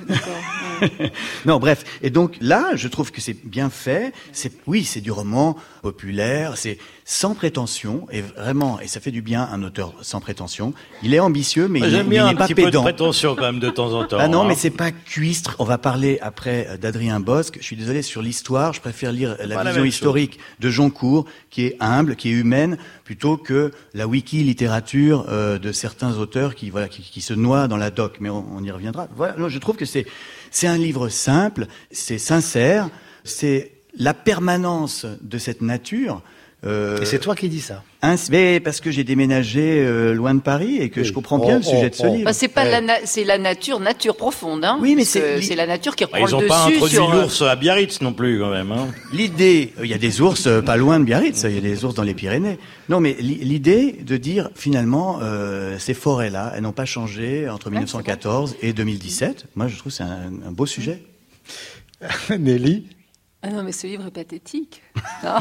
[1.45, 1.83] non, bref.
[2.03, 4.13] Et donc là, je trouve que c'est bien fait.
[4.31, 6.57] C'est, oui, c'est du roman populaire.
[6.57, 10.73] C'est sans prétention et vraiment, et ça fait du bien un auteur sans prétention.
[11.01, 12.83] Il est ambitieux, mais il, n'est pas petit pédant.
[12.83, 14.17] Peu de prétention quand même de temps en temps.
[14.19, 14.45] Ah non, hein.
[14.47, 15.55] mais c'est pas cuistre.
[15.59, 17.57] On va parler après portrait d'Adrien Bosque.
[17.59, 21.77] Je suis désolé sur l'histoire, je préfère lire la vision historique de Joncourt, qui est
[21.79, 26.87] humble, qui est humaine, plutôt que la wiki littérature euh, de certains auteurs qui voilà
[26.87, 28.17] qui, qui, se noient dans la doc.
[28.19, 29.07] Mais on, y reviendra.
[29.15, 30.05] Voilà, non, je trouve que c'est
[30.49, 32.89] c'est un livre simple, c'est sincère,
[33.23, 36.21] c'est la permanence de cette nature
[36.63, 37.83] euh, et c'est toi qui dis ça
[38.31, 41.65] mais parce que j'ai déménagé euh, loin de Paris et que je comprends bien le
[41.65, 42.13] oh, sujet de ce oh, oh.
[42.13, 42.25] livre.
[42.25, 44.65] Bah, c'est pas la c'est la nature, nature profonde.
[44.65, 47.11] Hein, oui, mais c'est c'est la nature qui reprend bah, ils ont pas introduit sur...
[47.11, 48.71] Euh, l'ours à Biarritz non plus quand même.
[48.71, 48.87] Hein.
[49.13, 51.93] L'idée, il y a des ours pas loin de Biarritz, il y a des ours
[51.93, 52.57] dans les Pyrénées.
[52.89, 55.19] Non, mais l'idée de dire finalement
[55.77, 59.45] ces forêts-là, elles n'ont pas changé entre 1914 et 2017.
[59.55, 61.03] Moi, je trouve c'est un, un beau sujet.
[62.29, 62.85] Nelly?
[63.43, 64.83] Ah non, mais ce livre est pathétique.
[65.23, 65.35] Non,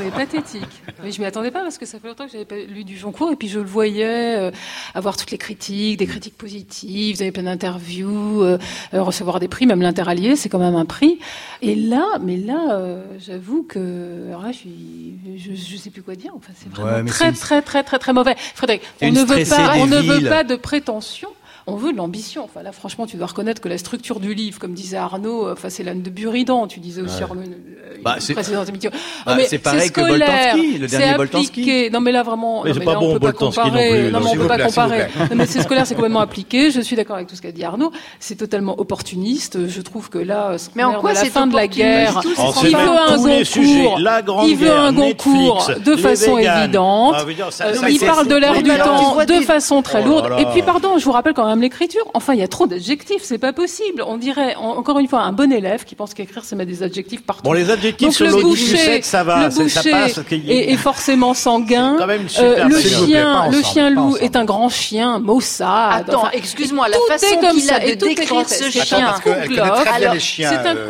[0.00, 0.82] il est pathétique.
[1.02, 2.96] Mais je m'y attendais pas parce que ça fait longtemps que j'avais pas lu du
[2.96, 4.50] Joncourt et puis je le voyais euh,
[4.94, 8.58] avoir toutes les critiques, des critiques positives, vous avez plein d'interviews, euh,
[8.94, 11.18] euh, recevoir des prix, même l'interallié, c'est quand même un prix.
[11.60, 16.32] Et là, mais là, j'avoue que alors là, je, suis, je, sais plus quoi dire.
[16.34, 18.36] Enfin, c'est vraiment très, très, très, très, très mauvais.
[18.54, 21.28] Frédéric, on ne veut pas, on ne veut pas de prétention
[21.66, 22.44] on veut de l'ambition.
[22.44, 25.70] Enfin, là, franchement, tu dois reconnaître que la structure du livre, comme disait Arnaud, enfin,
[25.70, 26.66] c'est l'âne de Buridan.
[26.66, 31.90] Tu disais aussi, Arnaud, euh, bah, c'est bah, c'est pareil que Boltanski, le dernier Boltanski.
[31.90, 34.12] Non, mais là, vraiment, mais c'est pas bon, Boltanski non plus.
[34.12, 35.08] Non, mais on peut pas comparer.
[35.34, 36.70] mais c'est scolaire, c'est complètement appliqué.
[36.70, 37.92] Je suis d'accord avec tout ce qu'a dit Arnaud.
[38.20, 39.66] C'est totalement opportuniste.
[39.66, 42.20] Je trouve que là, mais en quoi la fin de la guerre,
[42.62, 44.44] il veut un concours.
[44.46, 47.16] Il veut un concours de façon évidente.
[47.16, 47.24] Ah,
[47.64, 50.34] euh, il parle de l'air du temps de façon très oh lourde.
[50.38, 52.04] Et puis, pardon, je vous rappelle quand même l'écriture.
[52.14, 54.02] Enfin, il y a trop d'adjectifs, c'est pas possible.
[54.06, 57.22] On dirait, encore une fois, un bon élève qui pense qu'écrire, c'est mettre des adjectifs
[57.22, 57.42] partout.
[57.44, 60.20] Bon, les adjectifs sur le boucher, ça va, le boucher ça passe.
[60.30, 61.96] Est, forcément sanguin.
[62.38, 66.08] Euh, le chien, le chien loup est un grand chien, maussade.
[66.08, 68.84] Attends, excuse-moi, la façon qu'il a de décrire ce chien.
[68.84, 69.62] C'est un couple.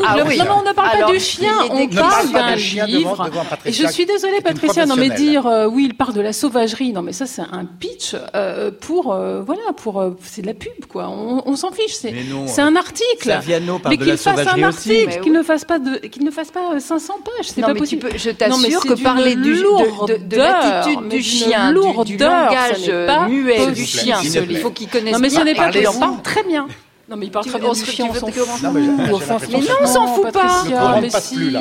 [0.07, 3.31] Ah non, mais on ne parle pas du chien, on parle d'un livre.
[3.65, 6.93] Et je suis désolée, Patricia, non mais dire euh, oui, il parle de la sauvagerie,
[6.93, 11.09] non mais ça c'est un pitch euh, pour voilà, pour c'est de la pub, quoi.
[11.09, 11.95] On, s'en fiche.
[11.95, 12.15] C'est,
[12.47, 13.41] c'est un article.
[13.89, 17.15] mais qu'il fasse un article, qu'il ne fasse pas de, qu'il ne fasse pas 500
[17.25, 17.49] pages.
[17.49, 18.09] C'est pas possible.
[18.17, 22.91] je t'assure que parler du, de, de, l'attitude du chien, du, du langage
[23.29, 26.23] muet du chien, il faut qu'il connaisse Non, mais ce n'est pas Il en parle
[26.23, 26.67] très bien.
[27.09, 28.73] Non, mais il parle très bien du chien, on s'en fout.
[28.73, 30.65] Mais non, on s'en fout pas.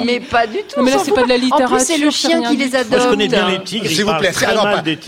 [0.05, 0.81] Mais pas du tout.
[0.81, 1.73] Mais là, c'est pas de la littérature.
[1.73, 3.03] En plus, c'est le chien qui les adopte.
[3.03, 3.87] je connais bien les tigres.
[3.87, 4.31] S'il vous plaît,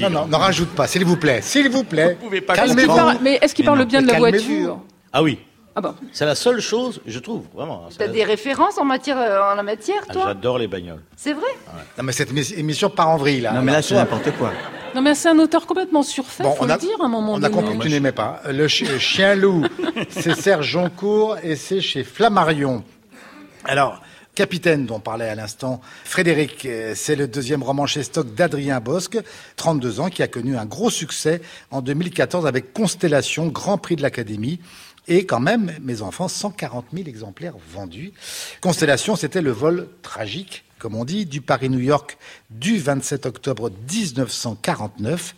[0.01, 0.87] non, non, ne rajoute pas.
[0.87, 2.17] S'il vous plaît, s'il vous plaît.
[2.53, 2.99] Calmez-vous.
[3.21, 4.79] Mais est-ce qu'il parle bien de la voiture
[5.13, 5.39] Ah oui.
[5.77, 7.89] Ah bon C'est la seule chose, je trouve, vraiment.
[7.97, 10.23] T'as des références en matière, euh, en la matière, ah, toi?
[10.27, 11.01] J'adore les bagnoles.
[11.17, 11.49] C'est vrai?
[11.97, 13.51] Non, mais cette émission part en vrille, là.
[13.51, 14.53] Non, mais là, c'est n'importe quoi.
[14.95, 17.09] Non, mais c'est un auteur complètement surfait, bon, faut on a, le dire, à un
[17.09, 17.53] moment on donné.
[17.53, 18.41] On a compris que tu n'aimais pas.
[18.49, 19.65] Le Chien Loup,
[20.09, 22.81] c'est Serge Joncourt et c'est chez Flammarion.
[23.65, 24.01] Alors,
[24.35, 29.17] Capitaine, dont parlait à l'instant Frédéric, euh, c'est le deuxième roman chez Stock d'Adrien Bosque,
[29.57, 34.01] 32 ans, qui a connu un gros succès en 2014 avec Constellation, Grand Prix de
[34.01, 34.61] l'Académie.
[35.09, 38.13] Et quand même, mes enfants, 140 000 exemplaires vendus.
[38.61, 42.15] Constellation, c'était le vol tragique, comme on dit, du Paris-New York
[42.51, 45.35] du 27 octobre 1949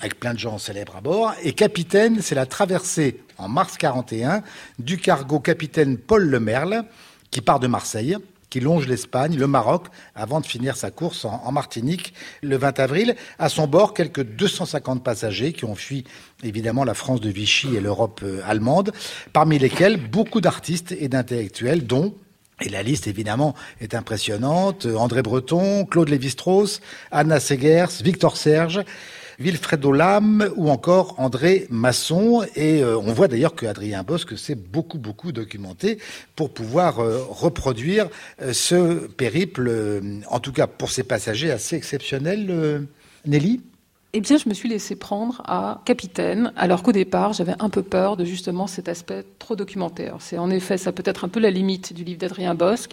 [0.00, 1.32] avec plein de gens célèbres à bord.
[1.44, 4.42] Et capitaine, c'est la traversée en mars 41
[4.80, 6.86] du cargo capitaine Paul Lemerle,
[7.30, 8.16] qui part de Marseille
[8.48, 13.14] qui longe l'Espagne, le Maroc, avant de finir sa course en, Martinique le 20 avril.
[13.38, 16.02] À son bord, quelques 250 passagers qui ont fui
[16.42, 18.90] évidemment la France de Vichy et l'Europe euh, allemande,
[19.32, 22.12] parmi lesquels beaucoup d'artistes et d'intellectuels, dont
[22.60, 24.86] et la liste, évidemment, est impressionnante.
[24.86, 28.84] André Breton, Claude Lévi-Strauss, Anna Segers, Victor Serge,
[29.38, 32.44] Wilfredo Lam ou encore André Masson.
[32.54, 35.98] Et euh, on voit d'ailleurs que Adrien Bosque s'est beaucoup, beaucoup documenté
[36.36, 38.08] pour pouvoir euh, reproduire
[38.42, 39.70] euh, ce périple,
[40.28, 42.86] en tout cas pour ses passagers, assez exceptionnel.
[43.26, 43.62] Nelly?
[44.12, 47.82] Eh bien, je me suis laissé prendre à capitaine, alors qu'au départ, j'avais un peu
[47.82, 50.16] peur de justement cet aspect trop documentaire.
[50.18, 52.92] C'est en effet, ça peut être un peu la limite du livre d'Adrien Bosque,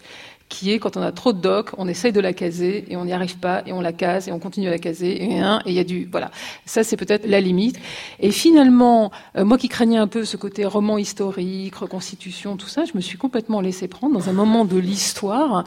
[0.49, 3.05] qui est quand on a trop de docs, on essaye de la caser et on
[3.05, 5.73] n'y arrive pas et on la case et on continue à la caser et il
[5.73, 6.31] y a du voilà.
[6.65, 7.77] Ça c'est peut-être la limite.
[8.19, 12.85] Et finalement, euh, moi qui craignais un peu ce côté roman historique, reconstitution, tout ça,
[12.85, 15.65] je me suis complètement laissé prendre dans un moment de l'histoire,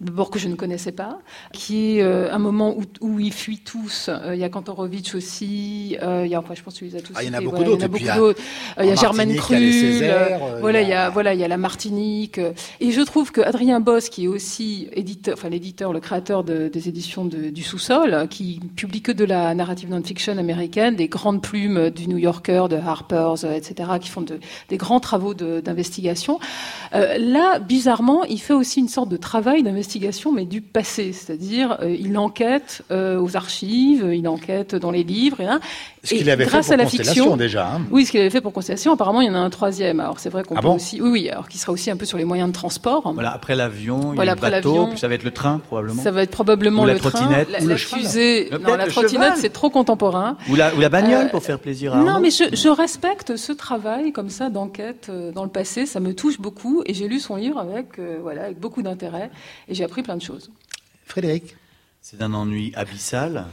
[0.00, 1.18] d'abord que je ne connaissais pas,
[1.52, 4.08] qui est euh, un moment où, où ils fuient tous.
[4.08, 6.96] Euh, il y a Kantorowicz aussi, il y a enfin je pense que tu les
[6.96, 7.12] as tous.
[7.16, 7.86] Ah, il y en a beaucoup d'autres.
[8.80, 9.60] Il y a, Germaine Krul,
[10.60, 12.40] voilà il y a voilà il y a la Martinique
[12.80, 16.44] et je trouve que Adrien Boss qui qui est aussi éditeur, enfin l'éditeur, le créateur
[16.44, 21.90] des éditions du sous-sol, qui publie que de la narrative non-fiction américaine, des grandes plumes
[21.90, 24.24] du New Yorker, de Harper's, etc., qui font
[24.68, 26.38] des grands travaux d'investigation.
[26.94, 31.78] Euh, là, bizarrement, il fait aussi une sorte de travail d'investigation, mais du passé, c'est-à-dire
[31.82, 35.58] euh, il enquête euh, aux archives, il enquête dans les livres, et, hein,
[36.04, 37.74] ce qu'il avait grâce fait pour à la fiction déjà.
[37.74, 37.80] Hein.
[37.90, 38.92] Oui, ce qu'il avait fait pour Constellation.
[38.92, 40.00] Apparemment, il y en a un troisième.
[40.00, 41.00] Alors c'est vrai qu'on ah peut aussi.
[41.00, 41.30] Oui, oui.
[41.30, 43.12] Alors qui sera aussi un peu sur les moyens de transport.
[43.14, 43.32] Voilà.
[43.32, 46.02] Après l'avion, il y a le bateau, puis ça va être le train probablement.
[46.02, 48.50] Ça va être probablement la le trottinette, train, la, fusée.
[48.60, 50.36] Non, la trottinette, c'est trop contemporain.
[50.48, 51.98] Ou la, ou la bagnole euh, pour faire plaisir à.
[51.98, 55.86] Non, mais je, je, respecte ce travail comme ça d'enquête euh, dans le passé.
[55.86, 59.30] Ça me touche beaucoup et j'ai lu son livre avec euh, voilà avec beaucoup d'intérêt
[59.68, 60.50] et j'ai appris plein de choses.
[61.06, 61.56] Frédéric.
[62.00, 63.46] C'est d'un ennui abyssal.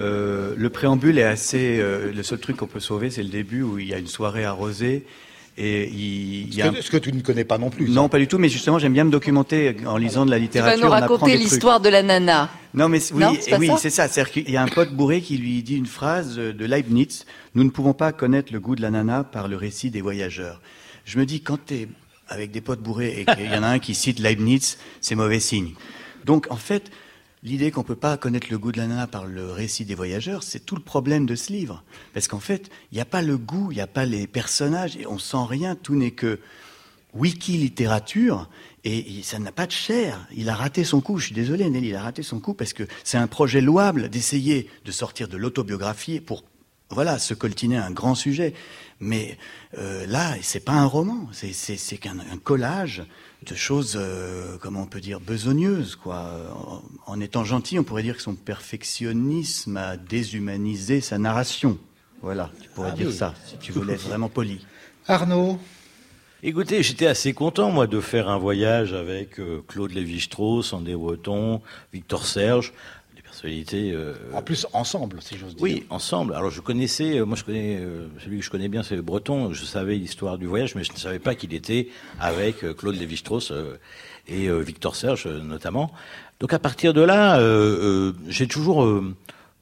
[0.00, 1.78] Euh, le préambule est assez.
[1.80, 4.06] Euh, le seul truc qu'on peut sauver, c'est le début où il y a une
[4.06, 5.06] soirée arrosée.
[5.62, 6.72] Et il, y a...
[6.80, 7.90] ce, que, tu ne connais pas non plus.
[7.90, 8.38] Non, pas du tout.
[8.38, 10.76] Mais justement, j'aime bien me documenter en lisant de la littérature.
[10.76, 12.48] Tu vas nous raconter l'histoire de la nana.
[12.72, 13.24] Non, mais oui,
[13.58, 14.08] oui, c'est ça.
[14.08, 17.62] C'est-à-dire qu'il y a un pote bourré qui lui dit une phrase de Leibniz Nous
[17.62, 20.62] ne pouvons pas connaître le goût de la nana par le récit des voyageurs.
[21.04, 21.88] Je me dis, quand tu es
[22.28, 25.40] avec des potes bourrés et qu'il y en a un qui cite Leibniz, c'est mauvais
[25.40, 25.74] signe.
[26.24, 26.90] Donc, en fait,
[27.42, 29.94] L'idée qu'on ne peut pas connaître le goût de la nana par le récit des
[29.94, 31.82] voyageurs, c'est tout le problème de ce livre.
[32.12, 34.96] Parce qu'en fait, il n'y a pas le goût, il n'y a pas les personnages,
[34.98, 36.38] et on sent rien, tout n'est que
[37.14, 38.48] wiki littérature,
[38.84, 40.26] et ça n'a pas de chair.
[40.34, 42.72] Il a raté son coup, je suis désolé Nelly, il a raté son coup parce
[42.72, 46.44] que c'est un projet louable d'essayer de sortir de l'autobiographie pour
[46.90, 48.54] voilà, se coltiner un grand sujet.
[48.98, 49.38] Mais
[49.78, 53.02] euh, là, c'est pas un roman, c'est qu'un collage
[53.46, 56.30] de choses, euh, comment on peut dire, besogneuses, quoi.
[57.06, 61.78] En, en, étant gentil, on pourrait dire que son perfectionnisme a déshumanisé sa narration.
[62.22, 64.64] Voilà, tu pourrais ah dire ça, si tu voulais être vraiment poli.
[65.06, 65.58] Arnaud
[66.42, 71.60] Écoutez, j'étais assez content, moi, de faire un voyage avec euh, Claude Lévi-Strauss, André Breton,
[71.92, 72.72] Victor Serge.
[73.44, 75.62] Euh, en plus, ensemble, si j'ose dire.
[75.62, 76.34] Oui, ensemble.
[76.34, 79.02] Alors, je connaissais, euh, moi, je connais, euh, celui que je connais bien, c'est le
[79.02, 79.52] Breton.
[79.52, 81.88] Je savais l'histoire du voyage, mais je ne savais pas qu'il était
[82.20, 83.52] avec Claude Lévi-Strauss
[84.28, 85.90] et Victor Serge, notamment.
[86.38, 87.40] Donc, à partir de là,
[88.28, 88.82] j'ai toujours,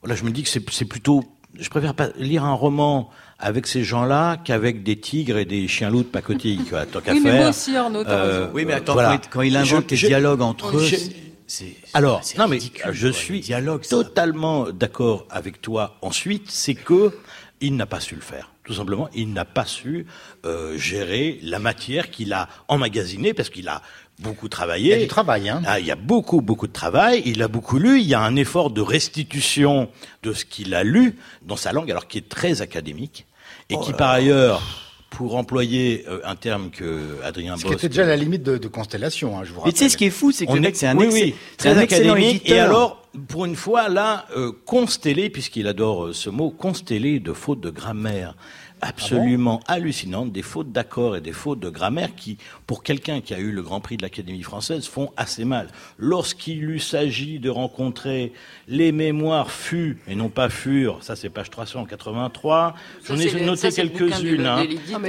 [0.02, 1.24] voilà, je me dis que c'est plutôt,
[1.58, 6.02] je préfère pas lire un roman avec ces gens-là qu'avec des tigres et des chiens-loups
[6.02, 8.02] de pacotille, tant qu'à oui, Mais moi aussi, Arnaud,
[8.52, 8.96] oui, mais attends,
[9.30, 10.88] quand, il, invente les dialogues entre eux,
[11.94, 12.58] alors, non mais
[12.92, 13.42] je suis
[13.88, 15.96] totalement d'accord avec toi.
[16.02, 17.12] Ensuite, c'est que
[17.60, 18.50] il n'a pas su le faire.
[18.64, 20.06] Tout simplement, il n'a pas su
[20.44, 23.82] euh, gérer la matière qu'il a emmagasinée parce qu'il a
[24.20, 24.92] beaucoup travaillé.
[24.92, 25.62] Il y a du travail, hein.
[25.66, 27.22] Ah, il y a beaucoup, beaucoup de travail.
[27.24, 28.00] Il a beaucoup lu.
[28.00, 29.88] Il y a un effort de restitution
[30.22, 33.26] de ce qu'il a lu dans sa langue, alors qui est très académique
[33.70, 34.62] et oh qui, par ailleurs,
[35.10, 37.68] pour employer euh, un terme que Adrien Bosque...
[37.72, 39.72] C'était déjà la limite de, de constellation, hein, je vous rappelle.
[39.72, 42.48] Mais tu sais, ce qui est fou, c'est que c'est un, oui, oui, très académique.
[42.48, 47.32] Et alors, pour une fois, là, euh, constellé, puisqu'il adore euh, ce mot, constellé de
[47.32, 48.34] fautes de grammaire
[48.80, 53.34] absolument ah hallucinantes, des fautes d'accord et des fautes de grammaire qui, pour quelqu'un qui
[53.34, 55.68] a eu le Grand Prix de l'Académie française, font assez mal.
[55.98, 58.32] Lorsqu'il lui s'agit de rencontrer
[58.66, 62.74] les mémoires fut et non pas furent, ça c'est page 383,
[63.06, 64.46] j'en ai noté quelques-unes.
[64.46, 64.64] Hein.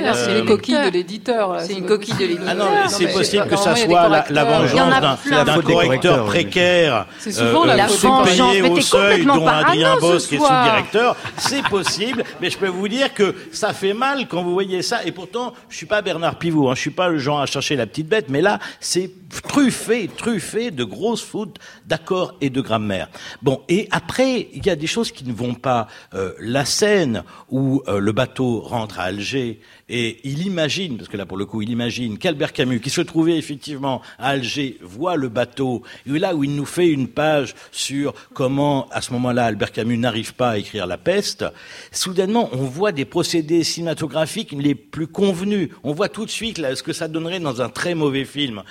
[0.05, 1.60] Ah, c'est les coquilles de l'éditeur.
[1.62, 2.47] C'est une coquille de l'éditeur.
[2.49, 7.08] Ah non, c'est possible que ça soit la, vengeance d'un correcteur précaire.
[7.19, 11.15] C'est souvent la vengeance, mais au seuil dont Adrien Bosque est sous-directeur.
[11.38, 15.03] C'est possible, mais je peux vous dire que ça fait mal quand vous voyez ça.
[15.05, 17.75] Et pourtant, je suis pas Bernard Pivot, hein, je suis pas le genre à chercher
[17.75, 19.11] la petite bête, mais là, c'est
[19.43, 23.09] truffé, truffé de grosses fautes d'accords et de grammaire.
[23.41, 25.87] Bon, et après, il y a des choses qui ne vont pas.
[26.13, 31.17] Euh, la scène où euh, le bateau rentre à Alger et il imagine, parce que
[31.17, 35.15] là pour le coup il imagine qu'Albert Camus, qui se trouvait effectivement à Alger, voit
[35.15, 39.45] le bateau, et là où il nous fait une page sur comment à ce moment-là
[39.45, 41.43] Albert Camus n'arrive pas à écrire La peste,
[41.91, 45.69] soudainement on voit des procédés cinématographiques les plus convenus.
[45.83, 48.61] On voit tout de suite là, ce que ça donnerait dans un très mauvais film.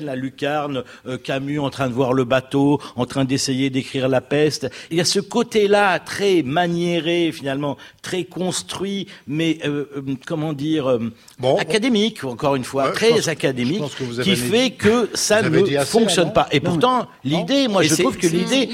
[0.00, 4.20] La lucarne, euh, Camus en train de voir le bateau, en train d'essayer d'écrire La
[4.20, 4.70] peste.
[4.90, 10.88] Il y a ce côté-là très maniéré finalement, très construit, mais euh, euh, comment dire,
[10.88, 11.12] euh,
[11.58, 13.82] académique, encore une fois, très académique,
[14.22, 16.48] qui fait que ça ne fonctionne pas.
[16.50, 18.70] Et pourtant, l'idée, moi, je trouve que l'idée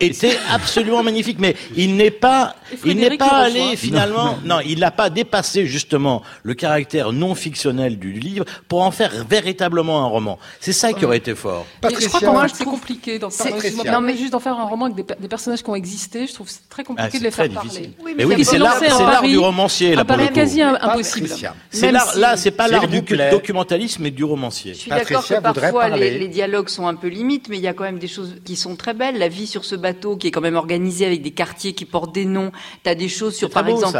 [0.00, 1.38] était absolument magnifique.
[1.38, 6.22] Mais il n'est pas, il n'est pas allé finalement, non, il n'a pas dépassé justement
[6.42, 10.38] le caractère non fictionnel du livre pour en faire véritablement un roman.
[10.60, 11.66] C'est ça qui aurait été fort.
[11.82, 13.54] je crois qu'en c'est compliqué d'en faire.
[13.86, 16.48] Non, mais juste d'en faire un roman avec des, personnages qui ont existé, je trouve
[16.48, 17.92] c'est très compliqué ah, de les faire parler.
[18.04, 18.80] Oui, mais, oui, c'est l'art
[19.22, 20.34] du romancier là pour le coup.
[20.34, 21.28] quasi impossible.
[21.70, 24.74] C'est l'art là, c'est pas l'art du documentalisme mais du romancier.
[24.74, 27.74] Je suis d'accord que parfois les dialogues sont un peu limites, mais il y a
[27.74, 29.18] quand même des choses qui sont très belles.
[29.18, 32.14] La vie sur ce bateau qui est quand même organisée avec des quartiers qui portent
[32.14, 32.52] des noms.
[32.84, 33.98] Tu as des choses sur, par exemple,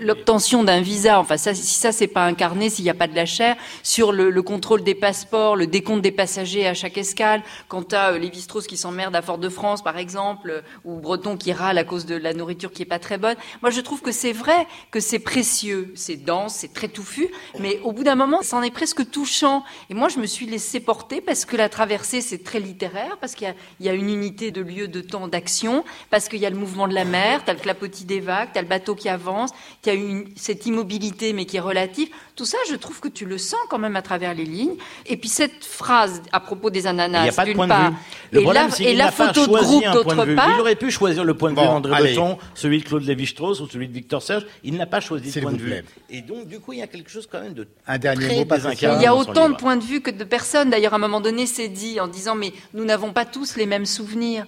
[0.00, 1.18] l'obtention d'un visa.
[1.18, 4.12] Enfin, ça, si ça, c'est pas incarné, s'il n'y a pas de la chair, sur
[4.12, 7.42] le, contrôle des passeports, le décompte des passagers à chaque escale.
[7.68, 11.78] Quand tu as les Vistros qui s'emmerdent à Fort-de-France, par exemple, ou Breton qui râle
[11.78, 13.36] à cause de la nourriture qui est pas très bonne.
[13.62, 17.28] Moi, je trouve que c'est vrai que c'est précieux, c'est dense, c'est très touffu,
[17.58, 19.64] mais au bout d'un moment, ça en est presque touchant.
[19.90, 23.34] Et moi, je me suis laissé porter parce que la traversée, c'est très littéraire, parce
[23.34, 26.56] qu'il y, a une unité de lieu, de temps, d'action, parce qu'il y a le
[26.56, 29.08] mouvement de la mer, tu as le clapotis des vagues, tu as le bateau qui
[29.08, 29.50] avance,
[29.82, 32.08] tu as une, cette immobilité, mais qui est relative.
[32.34, 34.76] Tout ça, je trouve que tu le sens quand même à travers les lignes.
[35.06, 37.92] Et puis cette phrase à propos des ananas, d'une part,
[38.32, 40.50] et la, et la photo de groupe d'autre part.
[40.56, 43.68] Il aurait pu choisir le point de vue d'André Breton, celui de Claude Lévi-Strauss ou
[43.68, 44.46] celui de Victor Serge.
[44.64, 45.84] Il n'a pas choisi ce point de vue.
[46.08, 48.46] Et donc, du coup, il y a quelque chose quand même de un dernier mot.
[48.80, 50.70] Il y a autant de points de vue que de personnes.
[50.70, 53.66] D'ailleurs, à un moment donné, c'est dit en disant mais nous n'avons pas tous les
[53.66, 54.46] mêmes souvenirs.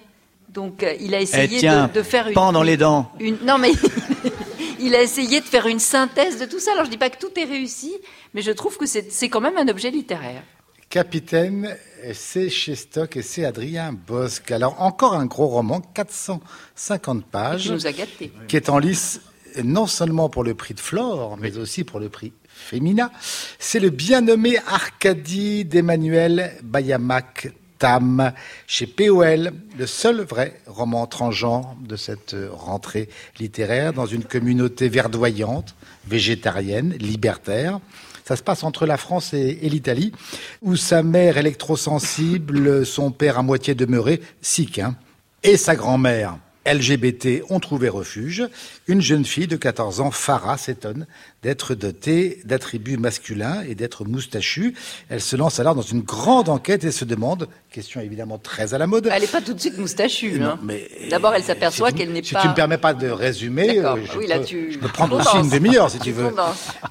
[0.49, 2.33] Donc, euh, il a essayé eh de, de, faire une.
[2.33, 3.11] dans les dents.
[3.19, 3.71] Une, non, mais
[4.79, 6.71] il a essayé de faire une synthèse de tout ça.
[6.71, 7.93] Alors je ne dis pas que tout est réussi,
[8.33, 10.41] mais je trouve que c'est quand même un objet littéraire.
[10.89, 11.75] Capitaine,
[12.13, 14.49] c'est chez Stock et c'est Adrien Bosque.
[14.49, 18.31] Alors encore un gros roman, 450 pages, qui nous a gâtés.
[18.47, 19.21] qui est en lice
[19.63, 23.11] non seulement pour le prix de Flore, mais aussi pour le prix Femina.
[23.59, 28.33] C'est le bien nommé Arcadie d'Emmanuel Bayamac Tam,
[28.65, 35.75] chez POL, le seul vrai roman transgenre de cette rentrée littéraire, dans une communauté verdoyante,
[36.07, 37.79] végétarienne, libertaire.
[38.29, 40.11] Ça se passe entre la France et, l'Italie,
[40.61, 44.95] où sa mère électrosensible, son père à moitié demeuré, sikh, hein,
[45.41, 46.37] et sa grand-mère
[46.71, 48.47] LGBT ont trouvé refuge.
[48.87, 51.07] Une jeune fille de 14 ans, Farah, s'étonne
[51.41, 54.73] d'être dotée d'attributs masculins et d'être moustachue.
[55.09, 58.77] Elle se lance alors dans une grande enquête et se demande, question évidemment très à
[58.77, 59.09] la mode.
[59.11, 60.41] Elle n'est pas tout de suite moustachue.
[60.41, 60.59] Hein.
[61.09, 62.27] D'abord, elle s'aperçoit qu'elle n'est pas.
[62.27, 64.71] Si tu ne me permets pas de résumer, euh, je, oui, peux, là, tu...
[64.71, 66.33] je, peux, prendre aussi une demi-heure si tu veux.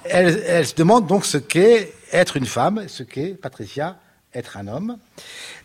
[0.04, 3.98] Elle, elle se demande donc ce qu'est être une femme, ce qu'est Patricia
[4.38, 4.96] être un homme.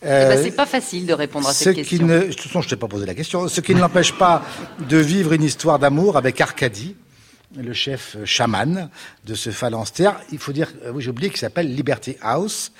[0.02, 1.98] Eh ben, c'est pas facile de répondre à cette question.
[1.98, 3.48] Qui ne, de toute façon, je t'ai pas posé la question.
[3.48, 4.44] Ce qui ne l'empêche pas
[4.90, 6.96] de vivre une histoire d'amour avec Arcadie,
[7.56, 8.90] le chef chaman
[9.26, 10.20] de ce phalanstère.
[10.32, 12.72] Il faut dire, euh, oui, j'ai oublié qu'il s'appelle Liberty House.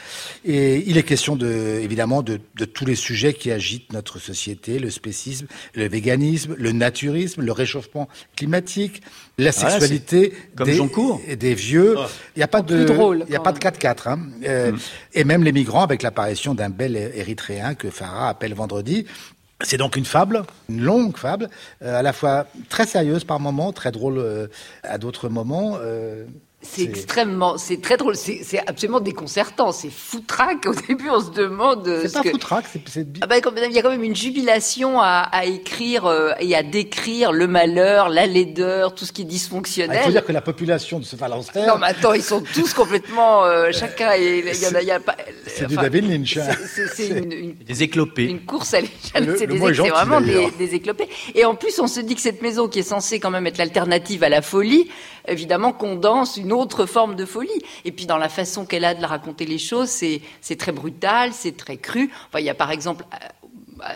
[0.46, 4.80] Et il est question de, évidemment, de, de, tous les sujets qui agitent notre société,
[4.80, 9.02] le spécisme, le véganisme, le naturisme, le réchauffement climatique,
[9.38, 11.96] la sexualité des, des, vieux.
[11.98, 12.06] Oh.
[12.36, 12.86] Il n'y a pas de,
[13.28, 14.20] il y a pas de 4-4, hein.
[14.46, 14.78] Euh, hmm.
[15.14, 19.06] Et même les migrants avec l'apparition d'un bel érythréen que Farah appelle vendredi,
[19.64, 21.50] c'est donc une fable, une longue fable,
[21.82, 24.48] euh, à la fois très sérieuse par moments, très drôle euh,
[24.84, 25.78] à d'autres moments.
[25.82, 26.26] Euh,
[26.64, 30.66] c'est extrêmement, c'est très drôle, c'est absolument déconcertant, c'est foutraque.
[30.68, 32.02] Au début, on se demande.
[32.04, 32.30] C'est pas que...
[32.30, 33.06] foutraque, c'est.
[33.22, 36.64] Ah ben, il y a quand même une jubilation à, à écrire euh, et à
[36.64, 40.00] décrire le malheur, la laideur, tout ce qui est dysfonctionnel.
[40.02, 41.68] il faut dire que la population de ce phalanstère.
[41.68, 43.44] Non, mais attends, ils sont tous complètement.
[43.44, 45.18] Euh, chacun, il y, en a, y a pas.
[45.48, 46.38] C'est du David Lynch.
[46.38, 46.50] Hein.
[46.96, 48.26] C'est une, des éclopés.
[48.26, 49.36] Une course à l'échelle.
[49.38, 51.10] C'est vraiment des, des éclopés.
[51.36, 53.58] Et en plus, on se dit que cette maison qui est censée quand même être
[53.58, 54.90] l'alternative à la folie,
[55.28, 57.50] évidemment, condense une autre forme de folie.
[57.86, 61.32] Et puis dans la façon qu'elle a de la raconter les choses, c'est très brutal,
[61.34, 62.12] c'est très cru.
[62.28, 63.06] Enfin, il y a par exemple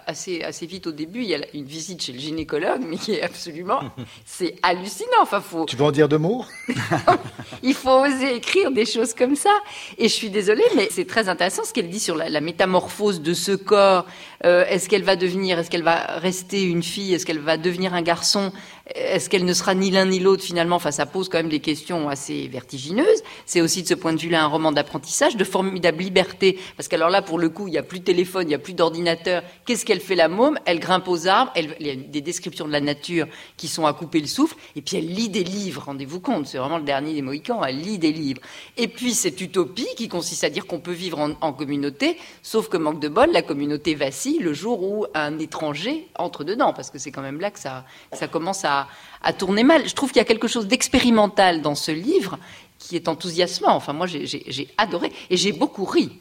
[0.06, 3.14] assez, assez vite au début, il y a une visite chez le gynécologue, mais qui
[3.14, 3.80] est absolument,
[4.26, 5.22] c'est hallucinant.
[5.22, 5.66] Enfin, faut.
[5.66, 6.46] Tu veux en dire deux mots?
[7.64, 9.54] Il faut oser écrire des choses comme ça.
[9.98, 13.34] Et je suis désolée, mais c'est très intéressant ce qu'elle dit sur la, métamorphose de
[13.34, 14.06] ce corps.
[14.46, 17.94] Euh, est-ce qu'elle va devenir, est-ce qu'elle va rester une fille, est-ce qu'elle va devenir
[17.94, 18.52] un garçon
[18.96, 21.60] est-ce qu'elle ne sera ni l'un ni l'autre finalement Enfin, ça pose quand même des
[21.60, 23.22] questions assez vertigineuses.
[23.46, 26.58] C'est aussi de ce point de vue-là un roman d'apprentissage, de formidable liberté.
[26.78, 28.60] Parce qu'alors là, pour le coup, il n'y a plus de téléphone, il n'y a
[28.60, 29.44] plus d'ordinateur.
[29.66, 30.58] Qu'est-ce qu'elle fait la môme?
[30.66, 33.94] Elle grimpe aux arbres, il y a des descriptions de la nature qui sont à
[33.94, 37.14] couper le souffle, et puis elle lit des livres, rendez-vous compte, c'est vraiment le dernier
[37.14, 38.42] des Mohicans, elle lit des livres.
[38.78, 42.78] Et puis cette utopie qui consiste à dire qu'on peut vivre en, communauté, sauf que
[42.78, 47.00] manque de bol, la communauté vacille le jour où un étranger entre dedans, parce que
[47.00, 48.78] c'est quand même là que ça, ça commence à
[49.22, 49.88] à, tourner mal.
[49.88, 52.38] Je trouve qu'il y a quelque chose d'expérimental dans ce livre
[52.80, 53.76] qui est enthousiasmant.
[53.76, 56.12] Enfin, moi, j'ai adoré et j'ai beaucoup ri.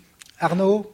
[0.40, 0.90] Arnaud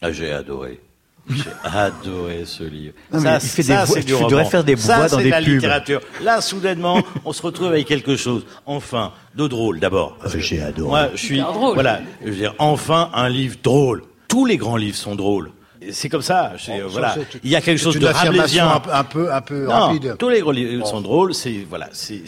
[0.00, 0.80] ah, J'ai adoré.
[1.28, 2.94] J'ai adoré ce livre.
[3.12, 6.00] ça, il fait des voix, tu devrais faire des voix dans des la littérature.
[6.22, 8.46] Là, soudainement, on se retrouve avec quelque chose.
[8.64, 10.16] Enfin, de drôle d'abord.
[10.22, 10.88] Ah, j'ai adoré.
[10.88, 11.42] Moi, je suis,
[11.74, 14.04] voilà, je veux dire, enfin un livre drôle.
[14.26, 15.50] Tous les grands livres sont drôles.
[15.90, 16.52] C'est comme ça.
[16.68, 17.14] Oh, voilà.
[17.44, 18.82] Il y a quelque chose de rabelaisien.
[18.92, 20.16] Un, peu, un peu rapide.
[20.18, 21.34] Tous les grands livres sont drôles.
[21.34, 21.88] C'est voilà.
[21.92, 22.22] C'est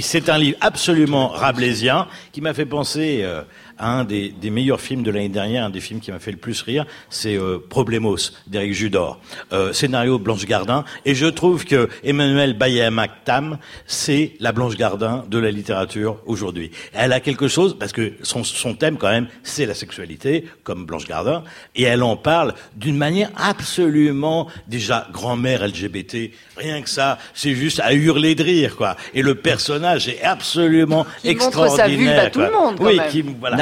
[0.00, 3.20] c'est un livre absolument rabelaisien qui m'a fait penser.
[3.22, 3.42] Euh,
[3.80, 6.62] un des, meilleurs films de l'année dernière, un des films qui m'a fait le plus
[6.62, 8.16] rire, c'est euh, Problemos
[8.46, 9.20] d'Éric Judor,
[9.52, 15.38] euh, scénario Blanche Gardin, et je trouve que Emmanuel Bayamak-Tam, c'est la Blanche Gardin de
[15.38, 16.70] la littérature aujourd'hui.
[16.92, 20.84] Elle a quelque chose parce que son, son thème quand même, c'est la sexualité, comme
[20.84, 21.42] Blanche Gardin,
[21.74, 26.30] et elle en parle d'une manière absolument déjà grand-mère LGBT.
[26.56, 28.96] Rien que ça, c'est juste à hurler de rire, quoi.
[29.14, 31.88] Et le personnage est absolument extraordinaire.
[31.88, 32.76] Montre sa à tout le monde.
[32.78, 33.10] Quand oui, même.
[33.10, 33.56] qui voilà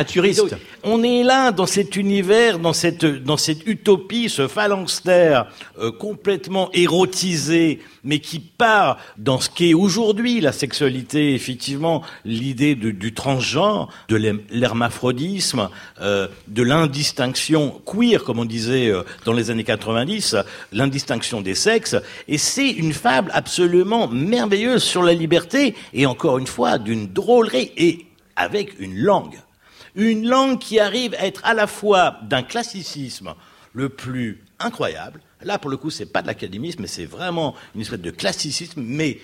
[0.85, 5.47] on est là dans cet univers, dans cette, dans cette utopie, ce phalanxère
[5.81, 13.13] euh, complètement érotisé, mais qui part dans ce qu'est aujourd'hui la sexualité, effectivement, l'idée du
[13.13, 14.17] transgenre, de
[14.51, 15.69] l'hermaphrodisme,
[16.01, 20.37] euh, de l'indistinction queer, comme on disait euh, dans les années 90,
[20.73, 21.97] l'indistinction des sexes.
[22.29, 27.73] Et c'est une fable absolument merveilleuse sur la liberté, et encore une fois, d'une drôlerie,
[27.77, 29.39] et avec une langue
[29.99, 33.35] une langue qui arrive à être à la fois d'un classicisme
[33.73, 35.21] le plus incroyable.
[35.43, 38.81] Là, pour le coup, c'est pas de l'académisme, mais c'est vraiment une espèce de classicisme,
[38.81, 39.19] mais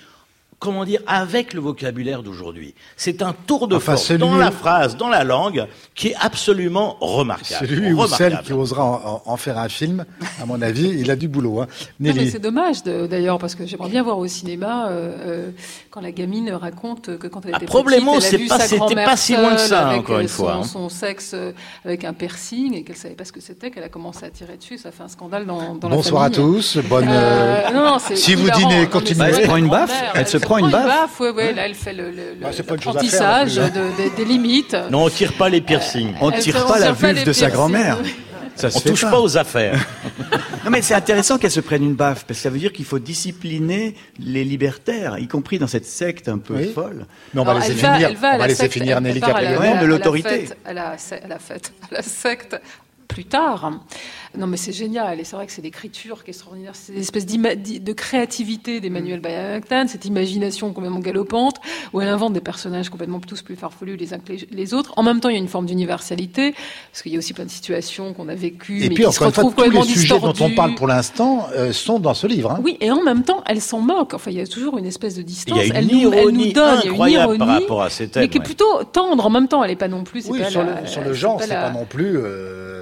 [0.59, 2.75] comment dire, avec le vocabulaire d'aujourd'hui.
[2.97, 7.67] C'est un tour de force dans la phrase, dans la langue, qui est absolument remarquable.
[7.67, 10.05] Celui ou celle qui osera en, faire un film,
[10.41, 11.61] à mon avis, il a du boulot.
[11.61, 11.67] Hein.
[12.01, 15.51] c'est dommage d'ailleurs, parce que j'aimerais bien voir au cinéma euh, euh,
[15.91, 19.17] quand la gamine raconte que quand elle était petite, elle a vu sa grand-mère pas
[19.17, 20.55] si loin que ça, encore une fois.
[20.55, 20.65] Son, hein.
[20.65, 21.53] son sexe euh,
[21.85, 24.57] avec un piercing et qu'elle savait pas ce que c'était, qu'elle a commencé à tirer
[24.57, 26.53] dessus, ça fait un scandale dans, dans Bonsoir la famille.
[26.53, 27.75] Bonsoir à tous, bonne.
[27.75, 29.25] non, non, si vous dînez, continuez.
[29.25, 31.21] Elle se prend une baffe, elle se prend une baffe.
[31.21, 34.77] Ouais, ouais, là, elle fait le, le, bah, de, des limites.
[34.91, 36.15] Non, on tire pas les piercings.
[36.21, 37.99] On tire pas la vulve de sa grand-mère.
[38.57, 39.21] Ça on touche pas.
[39.21, 39.85] aux affaires.
[40.65, 42.85] non mais c'est intéressant qu'elle se prenne une baffe parce que ça veut dire qu'il
[42.85, 47.07] faut discipliner les libertaires, y compris dans cette secte un peu folle.
[47.33, 48.11] Mais on va laisser finir.
[48.17, 50.49] on va laisser finir Nelly Capriano de l'autorité.
[50.65, 50.97] Elle a
[51.29, 52.57] la fête, la secte
[53.07, 53.73] plus tard.
[54.37, 55.21] Non, mais c'est génial.
[55.21, 56.73] Et c'est vrai que c'est l'écriture qui est extraordinaire.
[56.75, 61.57] C'est une espèce de créativité d'Emmanuel Bayaktan, cette imagination complètement galopante,
[61.93, 64.93] où elle invente des personnages complètement tous plus farfelus les uns que les autres.
[64.97, 66.55] En même temps, il y a une forme d'universalité,
[66.91, 69.13] parce qu'il y a aussi plein de situations qu'on a vécues, et mais puis, qui
[69.13, 72.53] se retrouvent tous les sujets dont on parle pour l'instant euh, sont dans ce livre.
[72.53, 72.61] Hein.
[72.63, 74.15] Oui, et en même temps, elle s'en moque.
[74.15, 75.59] Enfin, il y a toujours une espèce de distance.
[75.63, 78.25] Il y a une elle, ironie nous, donne une ironie par rapport à ces thèmes,
[78.25, 79.63] mais qui est plutôt tendre en même temps.
[79.63, 80.29] Elle n'est pas non plus.
[80.29, 82.17] Oui, sur, le, sur, le, genre, c'est pas, non plus.
[82.17, 82.64] Euh,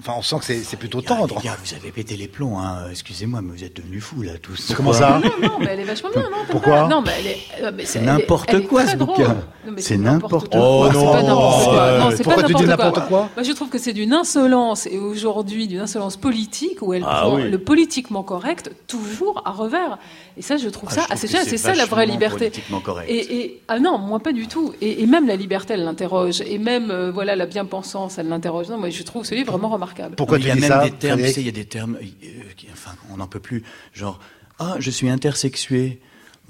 [0.00, 1.40] Enfin, on sent que c'est plutôt tendre.
[1.40, 2.86] vous avez pété les plombs, hein.
[2.90, 4.72] Excusez-moi, mais vous êtes devenus fous, là, tous.
[4.76, 7.84] Comment ça Non, non, mais elle est vachement bien, non Pourquoi Non, mais elle est.
[7.84, 9.36] c'est n'importe quoi, ce bouquin.
[9.78, 10.60] C'est n'importe quoi.
[10.60, 11.98] Oh non, c'est pas n'importe quoi.
[11.98, 14.98] Non, c'est Pourquoi tu dis n'importe quoi Moi, je trouve que c'est d'une insolence, et
[14.98, 19.98] aujourd'hui, d'une insolence politique, où elle ah prend le politiquement correct toujours à revers.
[20.36, 21.46] Et ça, je trouve ah, ça assez génial.
[21.46, 22.52] C'est ça la vraie liberté.
[22.84, 23.10] Correct.
[23.10, 24.72] Et, et, ah non, moi pas du tout.
[24.80, 26.40] Et, et même la liberté, elle l'interroge.
[26.42, 28.68] Et même euh, voilà la bien-pensance, elle l'interroge.
[28.68, 29.87] Non, moi je trouve ce livre vraiment remarquable.
[30.16, 32.52] Pourquoi il y a même des termes, tu sais, il y a des termes, euh,
[32.56, 33.62] qui, enfin, on n'en peut plus.
[33.92, 34.18] Genre,
[34.58, 36.00] ah, je suis intersexué.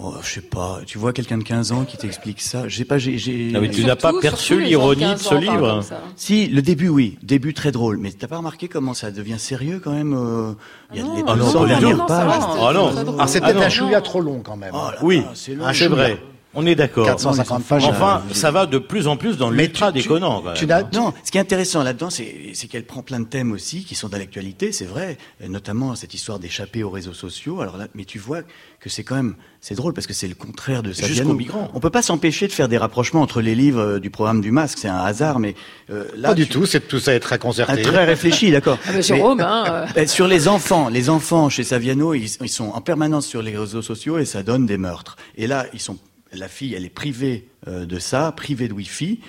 [0.01, 0.81] Oh, je sais pas.
[0.87, 2.69] Tu vois quelqu'un de 15 ans qui t'explique ça.
[2.69, 2.99] Je sais pas.
[2.99, 3.53] J'ai.
[3.55, 5.85] Ah, mais tu n'as pas perçu l'ironie de ce livre.
[6.15, 7.99] Si, le début, oui, début très drôle.
[7.99, 10.53] Mais t'as pas remarqué comment ça devient sérieux quand même euh,
[10.93, 12.43] Il y a ah les, non, dernières pages.
[12.43, 13.17] Ah non.
[13.19, 14.73] Ah, c'est peut-être un chouïa trop long quand même.
[14.73, 16.19] Oh oui, c'est vrai.
[16.61, 17.07] On est d'accord.
[17.07, 17.85] 450 pages.
[17.85, 20.43] Enfin, ça va de plus en plus dans l'ultra déconnant.
[20.57, 23.95] Tu, non, ce qui est intéressant là-dedans, c'est qu'elle prend plein de thèmes aussi qui
[23.95, 27.61] sont dans l'actualité, c'est vrai, notamment cette histoire d'échapper aux réseaux sociaux.
[27.61, 28.41] Alors là, mais tu vois
[28.81, 31.07] que c'est quand même, c'est drôle parce que c'est le contraire de ça.
[31.07, 31.71] Jusqu'aux migrants.
[31.75, 34.51] On peut pas s'empêcher de faire des rapprochements entre les livres euh, du programme du
[34.51, 35.55] masque, c'est un hasard, mais
[35.91, 36.31] euh, là.
[36.31, 37.83] Pas du tout, c'est tout ça est très concerté.
[37.83, 38.79] très réfléchi, d'accord.
[38.87, 40.07] Ah Jérôme, hein, euh.
[40.07, 43.83] sur les enfants, les enfants chez Saviano, ils, ils sont en permanence sur les réseaux
[43.83, 45.17] sociaux et ça donne des meurtres.
[45.37, 45.99] Et là, ils sont
[46.33, 49.21] la fille, elle est privée euh, de ça, privée de Wi-Fi.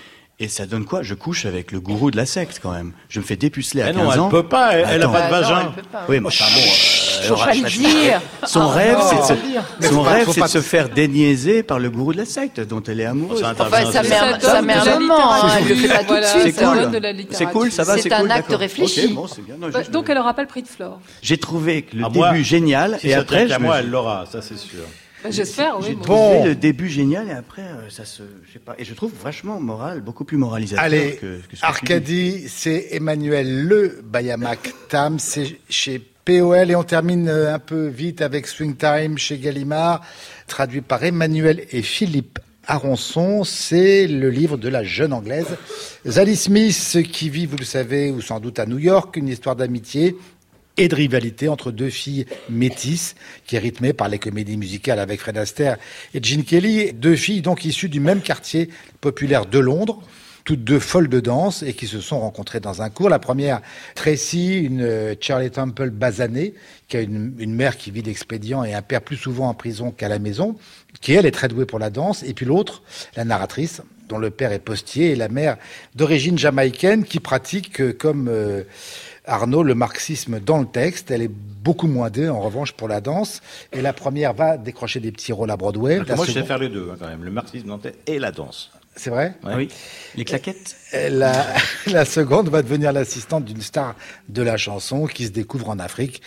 [0.42, 1.02] Et ça donne quoi?
[1.02, 2.92] Je couche avec le gourou de la secte quand même.
[3.10, 4.24] Je me fais dépuceler à 15 non, ans.
[4.24, 5.74] Elle peut pas, elle, n'a pas de vagin.
[6.08, 6.62] oui, mais enfin bon.
[7.22, 8.22] Euh, pas le dire.
[8.46, 9.38] Son rêve, c'est de
[9.82, 12.82] se, son rêve, c'est de se faire déniaiser par le gourou de la secte dont
[12.82, 13.44] elle est amoureuse.
[13.44, 13.88] Enfin, pas tout
[16.16, 16.56] de suite.
[16.56, 16.90] C'est cool.
[17.32, 18.18] C'est cool, ça va, c'est cool.
[18.18, 19.14] C'est un acte réfléchi.
[19.58, 21.00] Bah, donc elle aura pas le prix de Flore.
[21.20, 24.86] J'ai trouvé le début génial et après, moi, elle l'aura, ça c'est sûr.
[25.28, 25.86] J'espère, oui.
[25.88, 28.74] J'ai trouvé le début génial et après, euh, ça se, je sais pas.
[28.78, 34.00] Et je trouve vachement moral, beaucoup plus moralisateur Allez, que, que Arcadie, c'est Emmanuel Le
[34.02, 39.18] Bayamak Tam, c'est chez POL et on termine euh, un peu vite avec Swing Time
[39.18, 40.02] chez Gallimard,
[40.46, 43.44] traduit par Emmanuel et Philippe Aronson.
[43.44, 45.56] C'est le livre de la jeune anglaise
[46.06, 49.56] Zadie Smith qui vit, vous le savez, ou sans doute à New York, une histoire
[49.56, 50.16] d'amitié
[50.80, 53.14] et de rivalité entre deux filles métisses,
[53.46, 55.76] qui est rythmée par les comédies musicales avec Fred Astaire
[56.14, 58.70] et Gene Kelly, deux filles donc issues du même quartier
[59.02, 60.02] populaire de Londres
[60.44, 63.08] toutes deux folles de danse et qui se sont rencontrées dans un cours.
[63.10, 63.60] La première,
[63.94, 66.54] Tracy, une euh, Charlie Temple basanée,
[66.88, 70.08] qui a une, mère qui vit d'expédients et un père plus souvent en prison qu'à
[70.08, 70.56] la maison,
[71.02, 72.22] qui elle est très douée pour la danse.
[72.22, 72.82] Et puis l'autre,
[73.16, 75.56] la narratrice, dont le père est postier et la mère
[75.94, 78.64] d'origine jamaïcaine qui pratique euh, comme euh,
[79.30, 81.10] Arnaud le marxisme dans le texte.
[81.10, 83.40] Elle est beaucoup moins d'eux en revanche pour la danse.
[83.72, 86.00] Et la première va décrocher des petits rôles à Broadway.
[86.16, 88.18] moi je sais faire les deux hein, quand même, le marxisme dans le texte et
[88.18, 88.70] la danse.
[88.96, 89.34] C'est vrai?
[89.44, 89.68] Oui.
[90.16, 90.76] Les claquettes?
[90.92, 91.46] La,
[91.86, 93.94] la, seconde va devenir l'assistante d'une star
[94.28, 96.20] de la chanson qui se découvre en Afrique,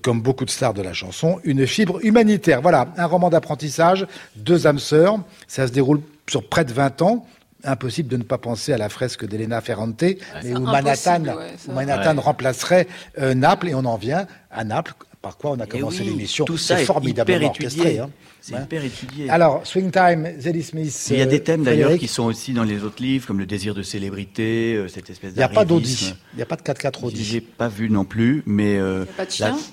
[0.00, 2.62] comme beaucoup de stars de la chanson, une fibre humanitaire.
[2.62, 5.18] Voilà, un roman d'apprentissage, deux âmes sœurs.
[5.48, 7.26] Ça se déroule sur près de 20 ans
[7.64, 10.04] impossible de ne pas penser à la fresque d'Elena Ferrante,
[10.44, 11.22] où Manhattan,
[11.68, 12.86] Manhattan remplacerait
[13.18, 14.94] euh, Naples, et on en vient à Naples,
[15.24, 16.44] par quoi on a commencé l'émission.
[16.44, 17.98] Tout ça est formidablement orchestré.
[17.98, 18.10] Hein.
[18.42, 19.30] C'est hyper étudié.
[19.30, 21.08] Alors, Swing Time, Zadie Smith.
[21.10, 23.46] Il y a des thèmes d'ailleurs qui sont aussi dans les autres livres, comme le
[23.46, 26.14] désir de célébrité, euh, cette espèce Il n'y a pas d'audit.
[26.34, 27.24] Il n'y a pas de 4-4 audit.
[27.24, 29.06] J'ai pas vu non plus, mais euh,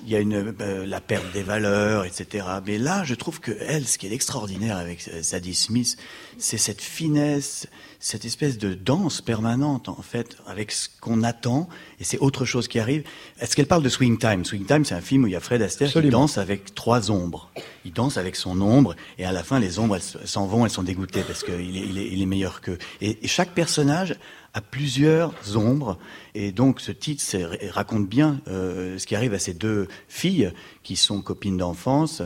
[0.06, 2.46] il y a une euh, la perte des valeurs, etc.
[2.66, 5.98] Mais là, je trouve que elle, ce qui est extraordinaire avec Zadie Smith,
[6.38, 7.66] c'est cette finesse,
[8.02, 11.68] cette espèce de danse permanente en fait avec ce qu'on attend
[12.00, 13.04] et c'est autre chose qui arrive.
[13.38, 14.44] Est-ce qu'elle parle de Swing Time?
[14.44, 17.12] Swing Time, c'est un film où il y a Fred Astaire qui danse avec trois
[17.12, 17.48] ombres.
[17.84, 20.82] Il danse avec son ombre et à la fin les ombres s'en vont, elles sont
[20.82, 22.78] dégoûtées parce qu'il est, il est, il est meilleur qu'eux.
[23.00, 24.16] Et, chaque personnage
[24.52, 25.96] a plusieurs ombres
[26.34, 27.22] et donc ce titre
[27.70, 32.20] raconte bien euh, ce qui arrive à ces deux filles qui sont copines d'enfance,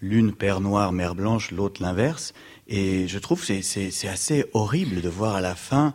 [0.00, 2.34] l'une père noir, mère blanche, l'autre l'inverse.
[2.68, 5.94] Et je trouve que c'est assez horrible de voir à la fin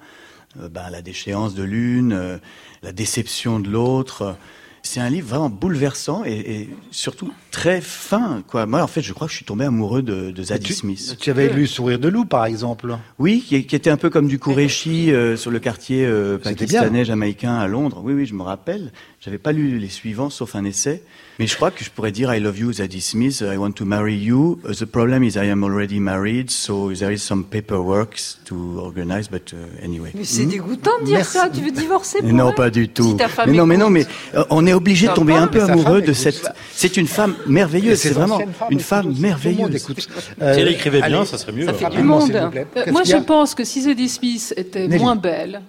[0.60, 2.38] euh, ben, la déchéance de l'une, euh,
[2.84, 4.36] la déception de l'autre.
[4.84, 8.42] C'est un livre vraiment bouleversant et, surtout très fin.
[8.48, 8.66] Quoi.
[8.66, 11.18] Moi, en fait, je crois que je suis tombé amoureux de, de Zadie Smith.
[11.20, 14.40] Tu avais lu Sourire de loup, par exemple Oui, qui, était un peu comme du
[14.40, 16.10] Kureshi euh, sur le quartier
[16.42, 18.02] pakistanais, jamaïcain à Londres.
[18.02, 18.94] Oui, oui, je me rappelle.
[19.20, 21.04] J'avais pas lu les suivants, sauf un essai.
[21.40, 23.42] Mais je crois que je pourrais dire I love you, Zadie Smith.
[23.42, 24.60] I want to marry you.
[24.66, 29.30] Uh, the problem is I am already married, so there is some paperwork to organize.
[29.30, 30.12] But uh, anyway.
[30.16, 30.50] Mais c'est hmm?
[30.50, 31.50] dégoûtant de dire ça.
[31.54, 33.16] Tu veux divorcer pour Non, pas du tout.
[33.46, 36.14] mais non, mais non, mais euh, on est obligé de tomber un peu amoureux de
[36.14, 36.50] cette.
[36.74, 38.00] C'est une femme merveilleuse.
[38.00, 39.78] C'est vraiment une femme merveilleuse.
[39.78, 40.08] si
[40.40, 41.66] elle écrivait bien, ça serait mieux.
[41.66, 42.36] Ça fait du monde.
[42.36, 45.62] Euh, moi, je pense que si Zadie Smith était moins belle.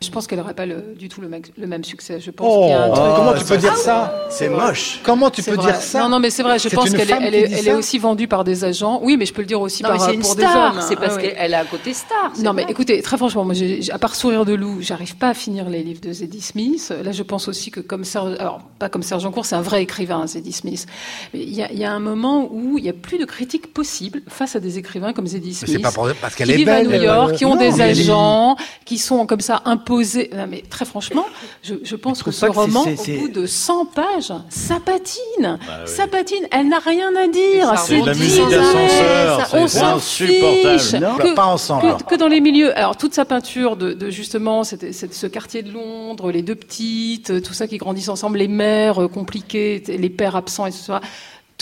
[0.00, 2.20] Je pense qu'elle n'aurait pas le, du tout le, le, même succès.
[2.20, 3.14] Je pense oh, qu'il y a un truc...
[3.16, 5.00] Comment tu peux dire ça C'est moche.
[5.02, 6.60] Comment tu peux dire ça Non, non, mais c'est vrai.
[6.60, 9.00] Je pense qu'elle est, elle est, elle est, aussi vendue par des agents.
[9.02, 10.80] Oui, mais je peux le dire aussi non, par mais pour des hommes.
[10.86, 12.32] C'est parce ah qu'elle a un côté star.
[12.38, 13.56] Non, mais écoutez, très franchement, moi,
[13.90, 16.94] à part Sourire de loup, j'arrive pas à finir les livres de Zadie Smith.
[17.02, 19.82] Là, je pense aussi que comme Serge, alors pas comme Serge Cour, c'est un vrai
[19.82, 20.86] écrivain, Zadie Smith.
[21.34, 23.74] Mais il y a, y a, un moment où il y a plus de critique
[23.74, 25.72] possible face à des écrivains comme Zadie Smith.
[25.72, 25.90] C'est pas
[26.20, 26.86] parce qu'elle est belle.
[26.86, 30.62] Qui vivent à New York, qui ont des agents, qui sont comme ça Non, mais
[30.68, 31.26] très franchement,
[31.62, 35.58] je, je pense que ce roman, au bout de 100 pages, ça patine.
[35.66, 36.46] Bah ça patine.
[36.50, 37.78] Elle n'a rien à dire.
[37.78, 39.48] C'est la musique d'ascenseur.
[39.54, 40.92] On s'en fiche.
[40.92, 41.96] Que, pas ensemble.
[41.96, 42.76] Que, que, dans les milieux.
[42.76, 47.54] Alors, toute sa peinture de, de justement ce quartier de Londres, les deux petites, tout
[47.54, 50.78] ça qui grandissent ensemble, les mères euh, compliquées, les pères absents, etc.
[50.78, 51.00] Tout ça,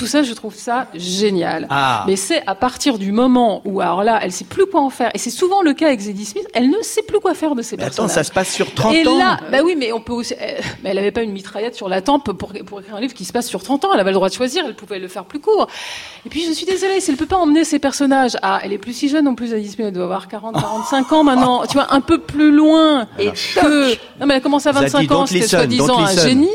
[0.04, 1.66] je trouve ça génial.
[1.70, 2.04] Ah.
[2.06, 5.10] Mais c'est à partir du moment où, alors là, elle sait plus quoi en faire.
[5.14, 6.46] Et c'est souvent le cas avec Zadie Smith.
[6.52, 8.10] Elle ne sait plus quoi faire de ses personnages.
[8.10, 8.92] Attends, ça se passe sur 30 ans.
[8.92, 10.34] Et là, bah oui, mais on peut aussi.
[10.38, 13.14] Elle, mais elle avait pas une mitraillette sur la tempe pour, pour écrire un livre
[13.14, 13.88] qui se passe sur 30 ans.
[13.94, 14.64] Elle avait le droit de choisir.
[14.66, 15.66] Elle pouvait le faire plus court.
[16.26, 18.78] Et puis, je suis désolée, si elle peut pas emmener ses personnages à, elle est
[18.78, 21.62] plus si jeune en plus, Zadie Smith, elle doit avoir 40, 45 ans maintenant.
[21.66, 23.06] Tu vois, un peu plus loin.
[23.18, 26.50] Et que, non, mais elle commence à 25 ans, c'était soi-disant un génie.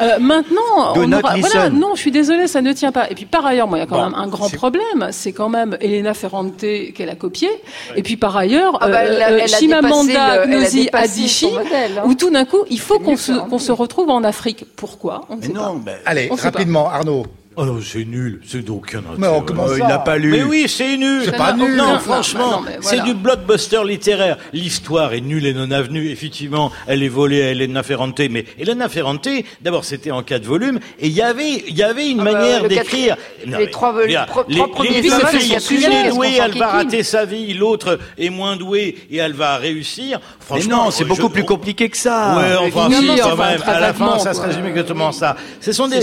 [0.00, 3.10] Euh, maintenant, on aura, voilà, non, je suis désolée, ça ne tient pas.
[3.10, 5.08] Et puis, par ailleurs, moi, il y a quand même un grand problème.
[5.10, 7.48] C'est quand même Elena Ferrante qu'elle a copié.
[7.96, 12.02] Et puis, par ailleurs, ah bah, Chimamanda Ngozi Adichie, hein.
[12.06, 14.64] où tout d'un coup, il faut qu'on se, retrouve en Afrique.
[14.76, 15.26] Pourquoi?
[15.28, 15.92] On ne sait non, pas.
[16.04, 17.26] Allez, rapidement, Arnaud.
[17.58, 20.30] Oh non, c'est nul, c'est d'aucun Mais on commence il n'a pas lu.
[20.30, 21.22] Mais oui, c'est nul.
[21.24, 21.74] C'est pas nul.
[21.76, 24.36] Non, Non, franchement, mais c'est du blockbuster littéraire.
[24.52, 26.10] L'histoire est nulle et non avenue.
[26.10, 29.26] Effectivement, elle est volée à Elena Ferrante, mais Elena Ferrante,
[29.62, 32.32] d'abord, c'était en quatre volumes, et il y avait, il y avait une Ah bah,
[32.32, 33.16] manière le d'écrire.
[33.16, 35.54] quatrième- Non, les mais, trois vol- regarde, trois- les, trois les premiers volumes, filles, c'est
[35.54, 39.32] une sujet, est douée, elle va rater sa vie, l'autre est moins douée et elle
[39.32, 40.18] va réussir.
[40.20, 42.36] Mais Franchement, non, c'est je- beaucoup plus compliqué que ça.
[42.36, 43.62] Ouais, enfin, quand même.
[43.66, 45.36] À la fin, ça se résume exactement ça.
[45.62, 46.00] Ce sont des,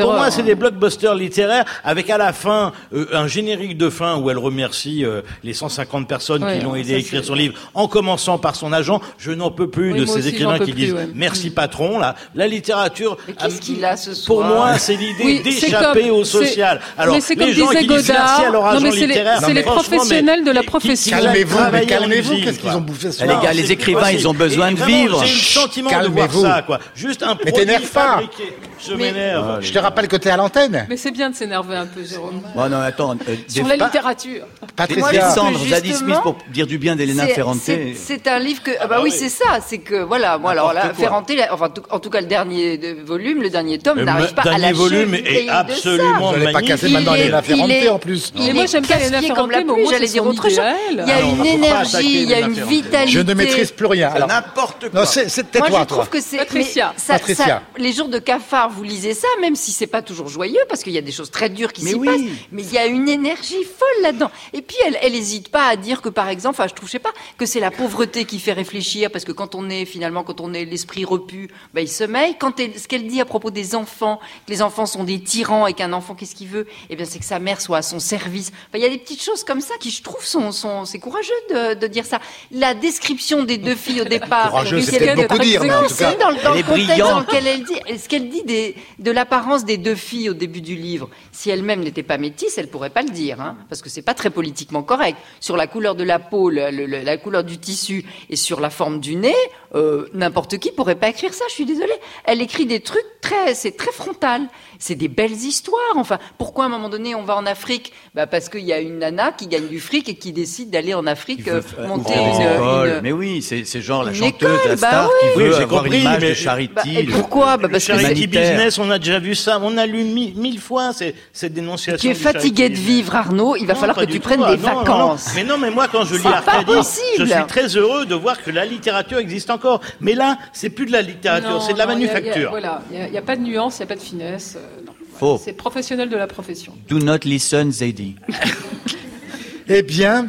[0.00, 4.16] pour moi, c'est des blockbusters littéraires avec à la fin euh, un générique de fin
[4.16, 7.54] où elle remercie euh, les 150 personnes Ouais, qui l'ont aidé à écrire son livre,
[7.74, 9.00] en commençant par son agent.
[9.18, 11.08] Je n'en peux plus Oui, de ces aussi, écrivains qui plus, disent ouais.
[11.14, 11.98] merci patron.
[11.98, 13.16] Là, la littérature.
[13.26, 16.80] Mais qu'est-ce euh, qu'il a ce Pour moi, c'est l'idée Oui, d'échapper comme- au social.
[16.96, 18.74] Alors, mais c'est les comme gens disait qui disent merci à leur Godard.
[18.74, 19.40] Non, mais c'est les, littéraire.
[19.44, 21.16] c'est professionnels de la profession.
[21.16, 22.36] Calmez-vous, mais calmez-vous.
[22.42, 25.24] Qu'est-ce qu'ils ont bouffé ce les soir écrivains, ils ont besoin de vivre.
[25.24, 26.78] J'ai le sentiment de voir ça, quoi.
[26.94, 28.56] Juste un produit fabriqué.
[28.86, 29.58] Je m'énerve.
[29.60, 30.86] Je te rappelle que t'es à l'antenne.
[30.88, 32.40] Mais c'est bien de s'énerver un peu, Jérôme.
[32.54, 33.16] Bon, non, attends.
[33.28, 34.44] euh, Sur la littérature.
[34.76, 35.28] Patricia.
[35.28, 37.58] Descendre Zadie Smith pour dire du bien d'Elena Ferrante.
[37.62, 40.92] c'est- un livre que ah bah oui, c'est ça, c'est que voilà, moi alors là.
[40.94, 44.42] Ferrante, enfin en tout cas le dernier de- volume, le dernier tome Le n'arrive pas
[44.42, 46.68] à dernier lâcher volume est absolument Vous n'allez pas magnifique.
[46.68, 48.32] casser maintenant Elena Ferrante en plus.
[48.38, 50.60] Et moi, j'aime pas Elena Ferrante, comme la mais au moins, j'allais dire autre chose.
[50.90, 53.10] Il y a Ah une énergie, il y a une vitalité.
[53.12, 54.10] Je ne maîtrise plus rien.
[54.10, 55.00] Alors, N'importe quoi.
[55.00, 55.84] non, c'est Moi, tais-toi, je toi.
[55.86, 56.92] trouve que c'est Patricia.
[57.08, 60.82] mais les jours de cafard, vous lisez ça, même si c'est pas toujours joyeux, parce
[60.82, 62.06] qu'il y a des choses très dures qui s'y oui.
[62.06, 62.20] passent.
[62.52, 64.30] Mais il y a une énergie folle là-dedans.
[64.52, 66.92] Et puis elle, elle hésite pas à dire que, par exemple, enfin, je trouve, je
[66.92, 70.22] sais pas, que c'est la pauvreté qui fait réfléchir, parce que quand on est finalement,
[70.24, 72.36] quand on est l'esprit repu, ben il sommeille.
[72.38, 75.66] Quand elle, ce qu'elle dit à propos des enfants, que les enfants sont des tyrans
[75.66, 76.66] et qu'un enfant, qu'est-ce qu'il veut?
[76.90, 78.48] Eh bien, c'est que sa mère soit à son service.
[78.68, 80.98] Enfin, il y a des petites choses comme ça qui, je trouve, sont, sont c'est
[80.98, 82.20] courageux de, de dire ça.
[82.50, 84.48] La description des deux filles au départ.
[84.50, 86.14] Courageux, c'est beaucoup dire, mais en Non, tout si, cas.
[86.16, 87.10] dans, le- dans Elle le est contexte brillante.
[87.10, 88.57] dans lequel elle dit, ce qu'elle dit des,
[88.98, 92.68] de l'apparence des deux filles au début du livre, si elle-même n'était pas métisse, elle
[92.68, 95.18] pourrait pas le dire, hein, parce que c'est pas très politiquement correct.
[95.40, 99.16] Sur la couleur de la peau, la couleur du tissu et sur la forme du
[99.16, 99.34] nez,
[99.74, 101.44] euh, n'importe qui pourrait pas écrire ça.
[101.48, 101.92] Je suis désolée.
[102.24, 104.42] Elle écrit des trucs très, c'est très frontal.
[104.78, 105.78] C'est des belles histoires.
[105.96, 107.92] Enfin, pourquoi à un moment donné on va en Afrique?
[108.14, 110.94] Bah parce qu'il y a une nana qui gagne du fric et qui décide d'aller
[110.94, 114.76] en Afrique euh, monter une, une- Mais oui, c'est c'est genre la chanteuse, école, la
[114.76, 115.28] bah star oui.
[115.32, 116.72] qui Oui, veut j'ai avoir compris, une image mais- de charity.
[116.74, 117.56] Bah, et pourquoi?
[117.56, 118.26] Bah parce que Charity.
[118.28, 121.98] Business, on a déjà vu ça, on a lu mi- mille fois ces- cette dénonciation.
[122.00, 123.56] tu es fatigué Charity de vivre, Arnaud.
[123.56, 124.78] Il va Non, falloir que tu prennes Ah, des non, non, non.
[124.84, 125.30] vacances.
[125.34, 126.72] Mais non, mais moi, quand je lis Arcadie,
[127.18, 129.80] je suis très heureux de voir que la littérature existe encore.
[130.00, 132.10] Mais là, c'est plus de la littérature, c'est de la non, il y a- il
[132.10, 132.50] y a- manufacture.
[132.50, 134.54] Voilà, il n'y a, pas de nuance, il n'y a pas de finesse.
[134.56, 134.92] euh, non.
[135.18, 135.40] Faux.
[135.44, 136.72] C'est professionnel de la profession.
[136.88, 138.14] Do not listen, Zadie.
[139.68, 140.28] Eh bien,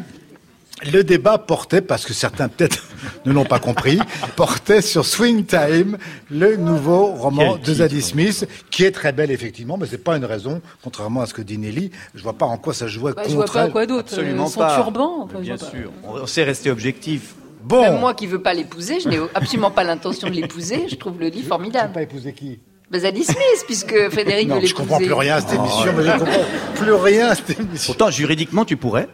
[0.91, 2.83] le débat portait, parce que certains peut-être
[3.25, 3.99] ne l'ont pas compris,
[4.35, 5.97] portait sur Swing Time,
[6.29, 7.73] le nouveau roman Quel de.
[7.79, 11.33] Zadie Smith, qui est très belle effectivement, mais c'est pas une raison, contrairement à ce
[11.33, 11.91] que dit Nelly.
[12.15, 13.71] Je vois pas en quoi ça jouait Bah, je vois contre pas elle.
[13.71, 14.09] quoi d'autre.
[14.11, 14.75] Absolument euh, son pas.
[14.81, 15.21] turban.
[15.23, 15.71] enfin, Bien vois pas.
[15.77, 15.91] sûr.
[16.03, 17.35] On sait rester objectif.
[17.61, 20.85] Bon, Même moi qui veux pas l'épouser, je n'ai absolument pas l'intention de l'épouser.
[20.87, 21.93] Je trouve le livre tu n'as formidable.
[21.93, 22.59] pas épousé qui?
[22.89, 24.87] Bah, Zadie Smith, puisque Frédéric Non, veut je l'épouser.
[24.87, 26.45] comprends plus rien à cette émission, mais je comprends
[26.75, 27.93] plus rien à cette émission.
[27.93, 29.07] Pourtant, juridiquement, tu pourrais.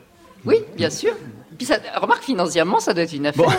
[0.45, 1.11] Oui, bien sûr.
[1.57, 3.45] Puis ça, remarque financièrement, ça doit être une affaire.
[3.45, 3.51] Bon.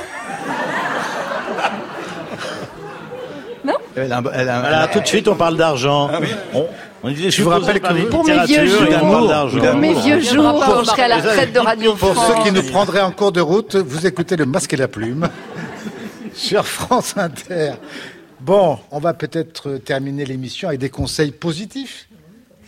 [3.64, 3.74] Non?
[3.97, 6.09] Elle a- elle a- Voilà, tout de suite, on parle d'argent.
[6.55, 6.66] On,
[7.07, 8.98] on disait, je vous rappelle que vous- Pour mes vieux jours.
[9.00, 12.32] Pour Mes vieux jours, quand je serai à la retraite de Radio Pour France.
[12.36, 15.28] ceux qui nous prendraient en cours de route, vous écoutez le masque et la plume
[16.34, 17.72] sur France Inter.
[18.40, 22.09] Bon, on va peut-être terminer l'émission avec des conseils positifs.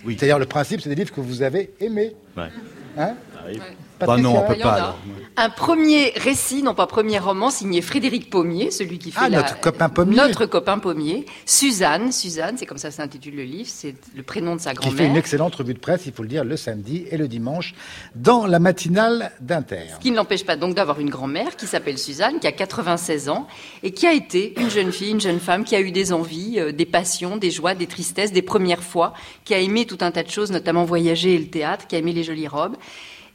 [0.05, 0.17] Oui.
[0.19, 2.15] C'est-à-dire le principe, c'est des livres que vous avez aimés.
[2.37, 2.49] Ouais.
[2.97, 3.63] Hein Arrive.
[4.07, 4.73] Bah non, on peut pas.
[4.75, 4.99] alors.
[5.37, 9.39] Un premier récit, non pas premier roman, signé Frédéric Pommier, celui qui fait Ah, la-
[9.39, 10.17] notre copain Pommier.
[10.17, 11.27] Notre copain Pommier.
[11.47, 14.91] Suzanne, Suzanne, c'est comme ça s'intitule le livre, c'est le prénom de sa Qui fait
[14.91, 15.17] une grand-mère.
[15.17, 17.75] excellente revue de presse, il faut le dire, le samedi et le dimanche,
[18.15, 19.83] dans la matinale d'Inter.
[19.95, 23.29] Ce qui ne l'empêche pas donc d'avoir une grand-mère qui s'appelle Suzanne, qui a 96
[23.29, 23.47] ans,
[23.83, 26.59] et qui a été une jeune fille, une jeune femme, qui a eu des envies,
[26.59, 30.11] euh, des passions, des joies, des tristesses, des premières fois, qui a aimé tout un
[30.11, 32.77] tas de choses, notamment voyager et le théâtre, qui a aimé les jolies robes.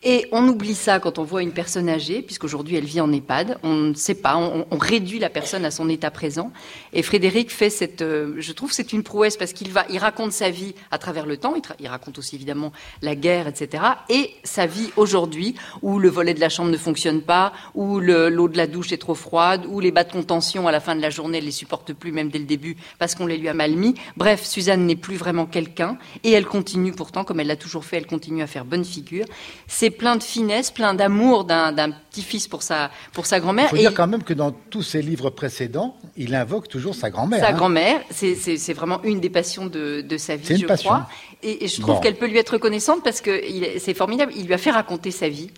[0.05, 3.57] Et on oublie ça quand on voit une personne âgée, puisqu'aujourd'hui elle vit en EHPAD.
[3.63, 6.51] On ne sait pas, on, réduit la personne à son état présent.
[6.91, 10.33] Et Frédéric fait cette, euh, je trouve, c'est une prouesse parce qu'il va, il raconte
[10.33, 11.53] sa vie à travers le temps.
[11.79, 13.83] Il, raconte aussi évidemment la guerre, etc.
[14.09, 18.27] Et sa vie aujourd'hui, où le volet de la chambre ne fonctionne pas, où le-
[18.27, 20.97] l'eau de la douche est trop froide, où les bas de contention à la fin
[20.97, 23.47] de la journée elle les supporte plus, même dès le début, parce qu'on les lui
[23.47, 23.95] a mal mis.
[24.17, 27.97] Bref, Suzanne n'est plus vraiment quelqu'un, et elle continue pourtant, comme elle l'a toujours fait,
[27.97, 29.25] elle continue à faire bonne figure.
[29.67, 33.69] C'est plein de finesse, plein d'amour d'un petit-fils pour sa, pour sa grand-mère.
[33.71, 37.09] Il faut dire quand même que dans tous ses livres précédents, il invoque toujours sa
[37.09, 37.39] grand-mère.
[37.39, 37.53] Sa hein.
[37.53, 41.07] grand-mère, c'est vraiment une des passions de, de sa vie, je crois.
[41.41, 43.41] Et, je trouve qu'elle peut lui être reconnaissante parce que
[43.79, 44.33] c'est formidable.
[44.35, 45.49] Il lui a fait raconter sa vie.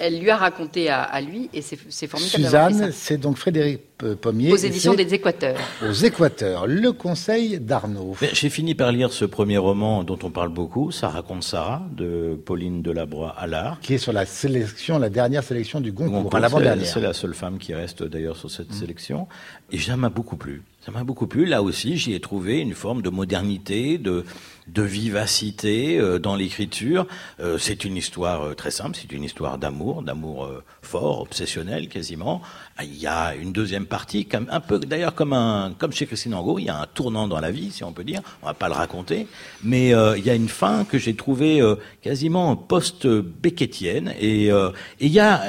[0.00, 2.44] Elle, lui a raconté à, lui et c'est formidable.
[2.44, 3.80] Suzanne, c'est donc Frédéric
[4.20, 4.52] Pommier.
[4.52, 5.58] Aux éditions des Équateurs.
[5.86, 8.16] Aux Équateurs, le conseil d'Arnaud.
[8.32, 12.38] J'ai fini par lire ce premier roman dont on parle beaucoup, Ça raconte Sarah, de
[12.44, 13.78] Pauline Delabroix Allard.
[13.80, 16.86] Qui est sur la sélection, la dernière sélection du Goncourt, l'avant-dernière.
[16.86, 18.74] C'est la seule femme qui reste d'ailleurs sur cette mm.
[18.74, 19.28] sélection.
[19.70, 20.62] Et ça m'a beaucoup plu.
[20.84, 21.46] Ça m'a beaucoup plu.
[21.46, 24.24] Là aussi, j'y ai trouvé une forme de modernité, de,
[24.66, 27.06] de vivacité euh, dans l'écriture.
[27.38, 30.50] Euh, c'est une histoire euh, très simple, c'est une histoire d'amour, d'amour
[30.82, 32.42] fort, obsessionnel quasiment.
[32.76, 36.06] Ah, il y a une deuxième partie, comme, un peu d'ailleurs comme, un, comme chez
[36.06, 38.20] Christine Angot, il y a un tournant dans la vie, si on peut dire.
[38.42, 39.28] On va pas le raconter,
[39.62, 41.62] mais il y a une fin que j'ai trouvée
[42.00, 44.14] quasiment post-Beckettienne.
[44.18, 45.42] Et, et il y a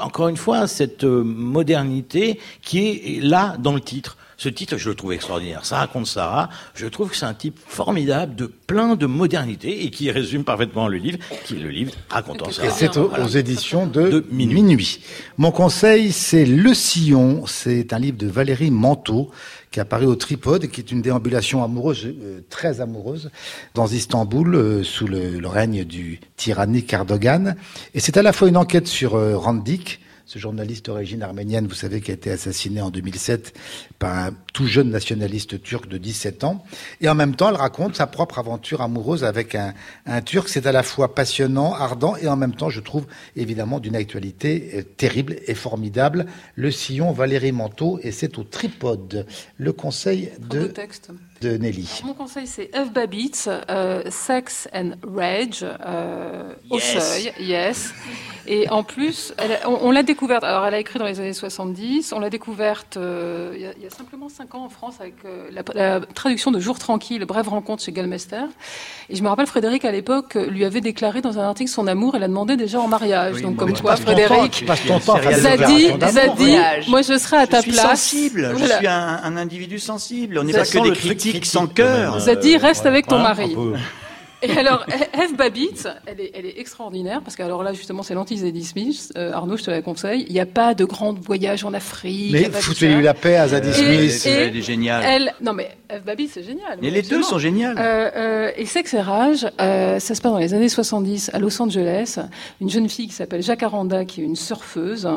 [0.00, 4.17] encore une fois cette modernité qui est là dans le titre.
[4.40, 5.64] Ce titre, je le trouve extraordinaire.
[5.64, 6.48] Ça raconte Sarah.
[6.76, 10.86] Je trouve que c'est un type formidable, de plein de modernité et qui résume parfaitement
[10.86, 12.68] le livre, qui est le livre racontant Sarah.
[12.68, 15.00] Et c'est aux, éditions de, minuit.
[15.38, 17.46] Mon conseil, c'est Le Sillon.
[17.46, 19.32] C'est un livre de Valérie Manteau
[19.72, 23.30] qui apparaît au Tripode, qui est une déambulation amoureuse, euh, très amoureuse,
[23.74, 27.56] dans Istanbul, euh, sous le, règne du tyrannique Erdogan.
[27.92, 31.74] Et c'est à la fois une enquête sur euh, Randik, ce journaliste d'origine arménienne, vous
[31.74, 33.58] savez, qui a été assassiné en 2007
[33.98, 36.62] par un tout jeune nationaliste turc de 17 ans.
[37.00, 39.72] Et en même temps, elle raconte sa propre aventure amoureuse avec un,
[40.04, 40.50] un Turc.
[40.50, 43.06] C'est à la fois passionnant, ardent, et en même temps, je trouve,
[43.36, 46.26] évidemment, d'une actualité euh, terrible et formidable.
[46.56, 49.26] Le sillon Valérie Manteau, et c'est au tripode.
[49.56, 50.70] Le conseil de
[51.37, 51.88] de Nelly.
[52.04, 52.92] mon conseil, c'est F.
[52.92, 57.92] Babbitt, euh, Sex and Rage, euh, au seuil, yes.
[58.46, 59.34] Et en plus,
[59.66, 63.52] on, l'a découverte, alors elle a écrit dans les années 70, on l'a découverte euh,
[63.54, 65.16] il, y a, simplement 5 ans en France avec
[65.74, 68.44] la, traduction de Jour tranquille, brève rencontre chez Galmester.
[69.10, 72.14] Et je me rappelle, Frédéric, à l'époque, lui avait déclaré dans un article son amour
[72.14, 73.42] et l'a demandé déjà en mariage.
[73.42, 76.56] Donc, comme toi, Frédéric, Zadi, Zadi,
[76.88, 77.86] moi je serais à ta je place.
[77.86, 80.38] Sensible, je suis un, un individu sensible.
[80.38, 82.20] On n'est pas que des critiques sans cœur.
[82.20, 83.56] Zadie, reste avec ton mari.
[84.40, 88.14] Et alors, Eve Babbitt, elle est, elle est extraordinaire, parce que alors là, justement, c'est
[88.14, 89.12] l'anti-Zadie Smith.
[89.16, 90.24] Euh, Arnaud, je te la conseille.
[90.28, 92.32] Il n'y a pas de grand voyage en Afrique.
[92.32, 94.26] Mais foutez-lui la paix à Zadie Smith.
[94.26, 95.04] Elle est géniale.
[95.04, 96.78] Elle, non, mais Eve Babbitt, c'est génial.
[96.80, 97.76] Mais les deux sont géniales.
[97.78, 101.40] Euh, euh, et Sex et Rage, euh, ça se passe dans les années 70 à
[101.40, 102.20] Los Angeles.
[102.60, 105.08] Une jeune fille qui s'appelle Jacques Aranda, qui est une surfeuse,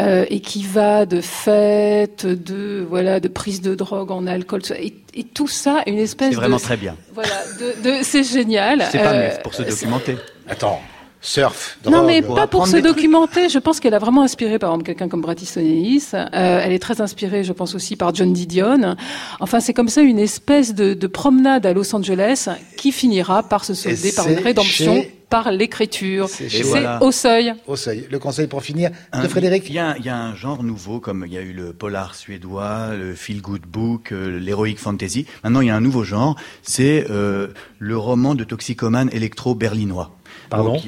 [0.00, 4.94] euh, et qui va de fête, de, voilà, de prise de drogue en alcool, et,
[5.14, 6.34] et tout ça, une espèce de...
[6.34, 6.96] C'est vraiment très bien.
[7.12, 8.86] Voilà, de, de c'est génial.
[8.90, 10.16] C'est pas euh, pour se documenter.
[10.48, 10.80] Attends.
[11.24, 11.78] Surf.
[11.90, 13.48] Non, mais pas pour se documenter.
[13.48, 15.24] Je pense qu'elle a vraiment inspiré, par exemple, quelqu'un comme
[15.56, 16.10] Ellis.
[16.12, 18.94] Euh, elle est très inspirée, je pense aussi, par John Didion.
[19.40, 23.64] Enfin, c'est comme ça une espèce de, de, promenade à Los Angeles qui finira par
[23.64, 25.02] se solder par une rédemption.
[25.30, 26.28] par l'écriture.
[26.28, 26.62] C'est
[27.00, 27.54] au seuil.
[27.66, 28.06] Au seuil.
[28.10, 29.64] Le conseil pour finir de Frédéric.
[29.68, 31.72] Il y, a, il y, a, un genre nouveau, comme il y a eu le
[31.72, 35.24] polar suédois, le feel good book, euh, l'heroic fantasy.
[35.42, 37.48] Maintenant, il y a un nouveau genre, c'est euh,
[37.78, 40.14] le roman de toxicomane électro-berlinois.
[40.50, 40.80] Pardon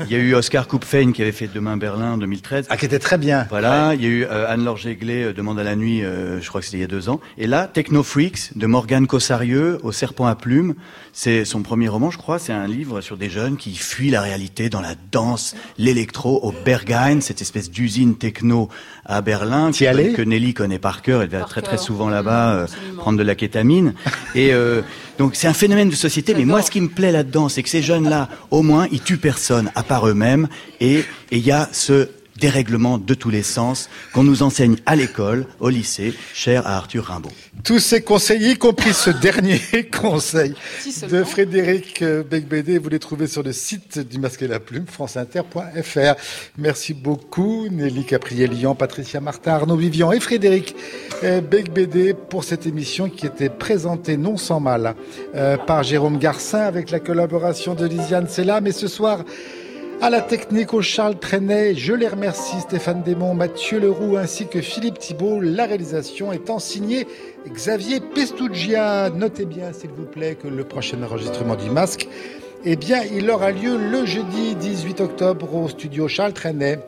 [0.00, 2.66] Il y a eu Oscar Kupfein qui avait fait Demain Berlin en 2013.
[2.68, 3.46] Ah, qui était très bien.
[3.50, 3.94] Voilà.
[3.94, 6.60] Il y a eu euh, Anne-Laure Jéglet, euh, Demande à la nuit, euh, je crois
[6.60, 7.20] que c'était il y a deux ans.
[7.38, 10.74] Et là, Techno Freaks de Morgane Cossarieux, Au serpent à plumes.
[11.12, 12.38] C'est son premier roman, je crois.
[12.38, 16.52] C'est un livre sur des jeunes qui fuient la réalité dans la danse, l'électro au
[16.64, 18.68] Berghain, cette espèce d'usine techno
[19.04, 21.22] à Berlin que, que, Nelly connaît par cœur.
[21.22, 23.94] Elle va très très souvent là-bas prendre de la kétamine.
[24.34, 24.52] Et
[25.18, 26.34] donc c'est un phénomène de société.
[26.34, 29.18] Mais moi, ce qui me plaît là-dedans, c'est que ces jeunes-là, au moins, ils tuent
[29.18, 30.48] personne à part eux-mêmes.
[30.80, 32.08] Et il y a ce
[32.38, 37.04] dérèglement de tous les sens qu'on nous enseigne à l'école, au lycée, cher à Arthur
[37.04, 37.30] Rimbaud.
[37.64, 39.60] Tous ces conseils, y compris ce dernier
[40.00, 40.54] conseil
[41.08, 46.14] de Frédéric Becbédé, vous les trouvez sur le site du Masque et la Plume, franceinter.fr.
[46.58, 50.74] Merci beaucoup Nelly Capriel-Lian, Patricia Martin, Arnaud Vivian et Frédéric
[51.24, 54.94] euh, Becbédé pour cette émission qui était présentée non sans mal
[55.34, 58.60] euh, par Jérôme Garcin avec la collaboration de Lisiane Sella.
[58.60, 59.24] Mais ce soir,
[60.02, 64.60] à la technique, au Charles Trenet, je les remercie Stéphane Desmond, Mathieu Leroux ainsi que
[64.60, 65.40] Philippe Thibault.
[65.40, 67.06] La réalisation étant signée
[67.48, 69.10] Xavier Pestugia.
[69.10, 72.08] Notez bien, s'il vous plaît, que le prochain enregistrement du masque,
[72.64, 76.80] eh bien, il aura lieu le jeudi 18 octobre au studio Charles Trenet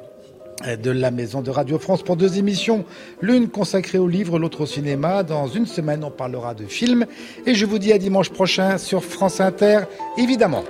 [0.83, 2.85] de la maison de Radio France pour deux émissions,
[3.21, 5.23] l'une consacrée au livre, l'autre au cinéma.
[5.23, 7.07] Dans une semaine, on parlera de films.
[7.47, 9.83] Et je vous dis à dimanche prochain sur France Inter,
[10.19, 10.65] évidemment.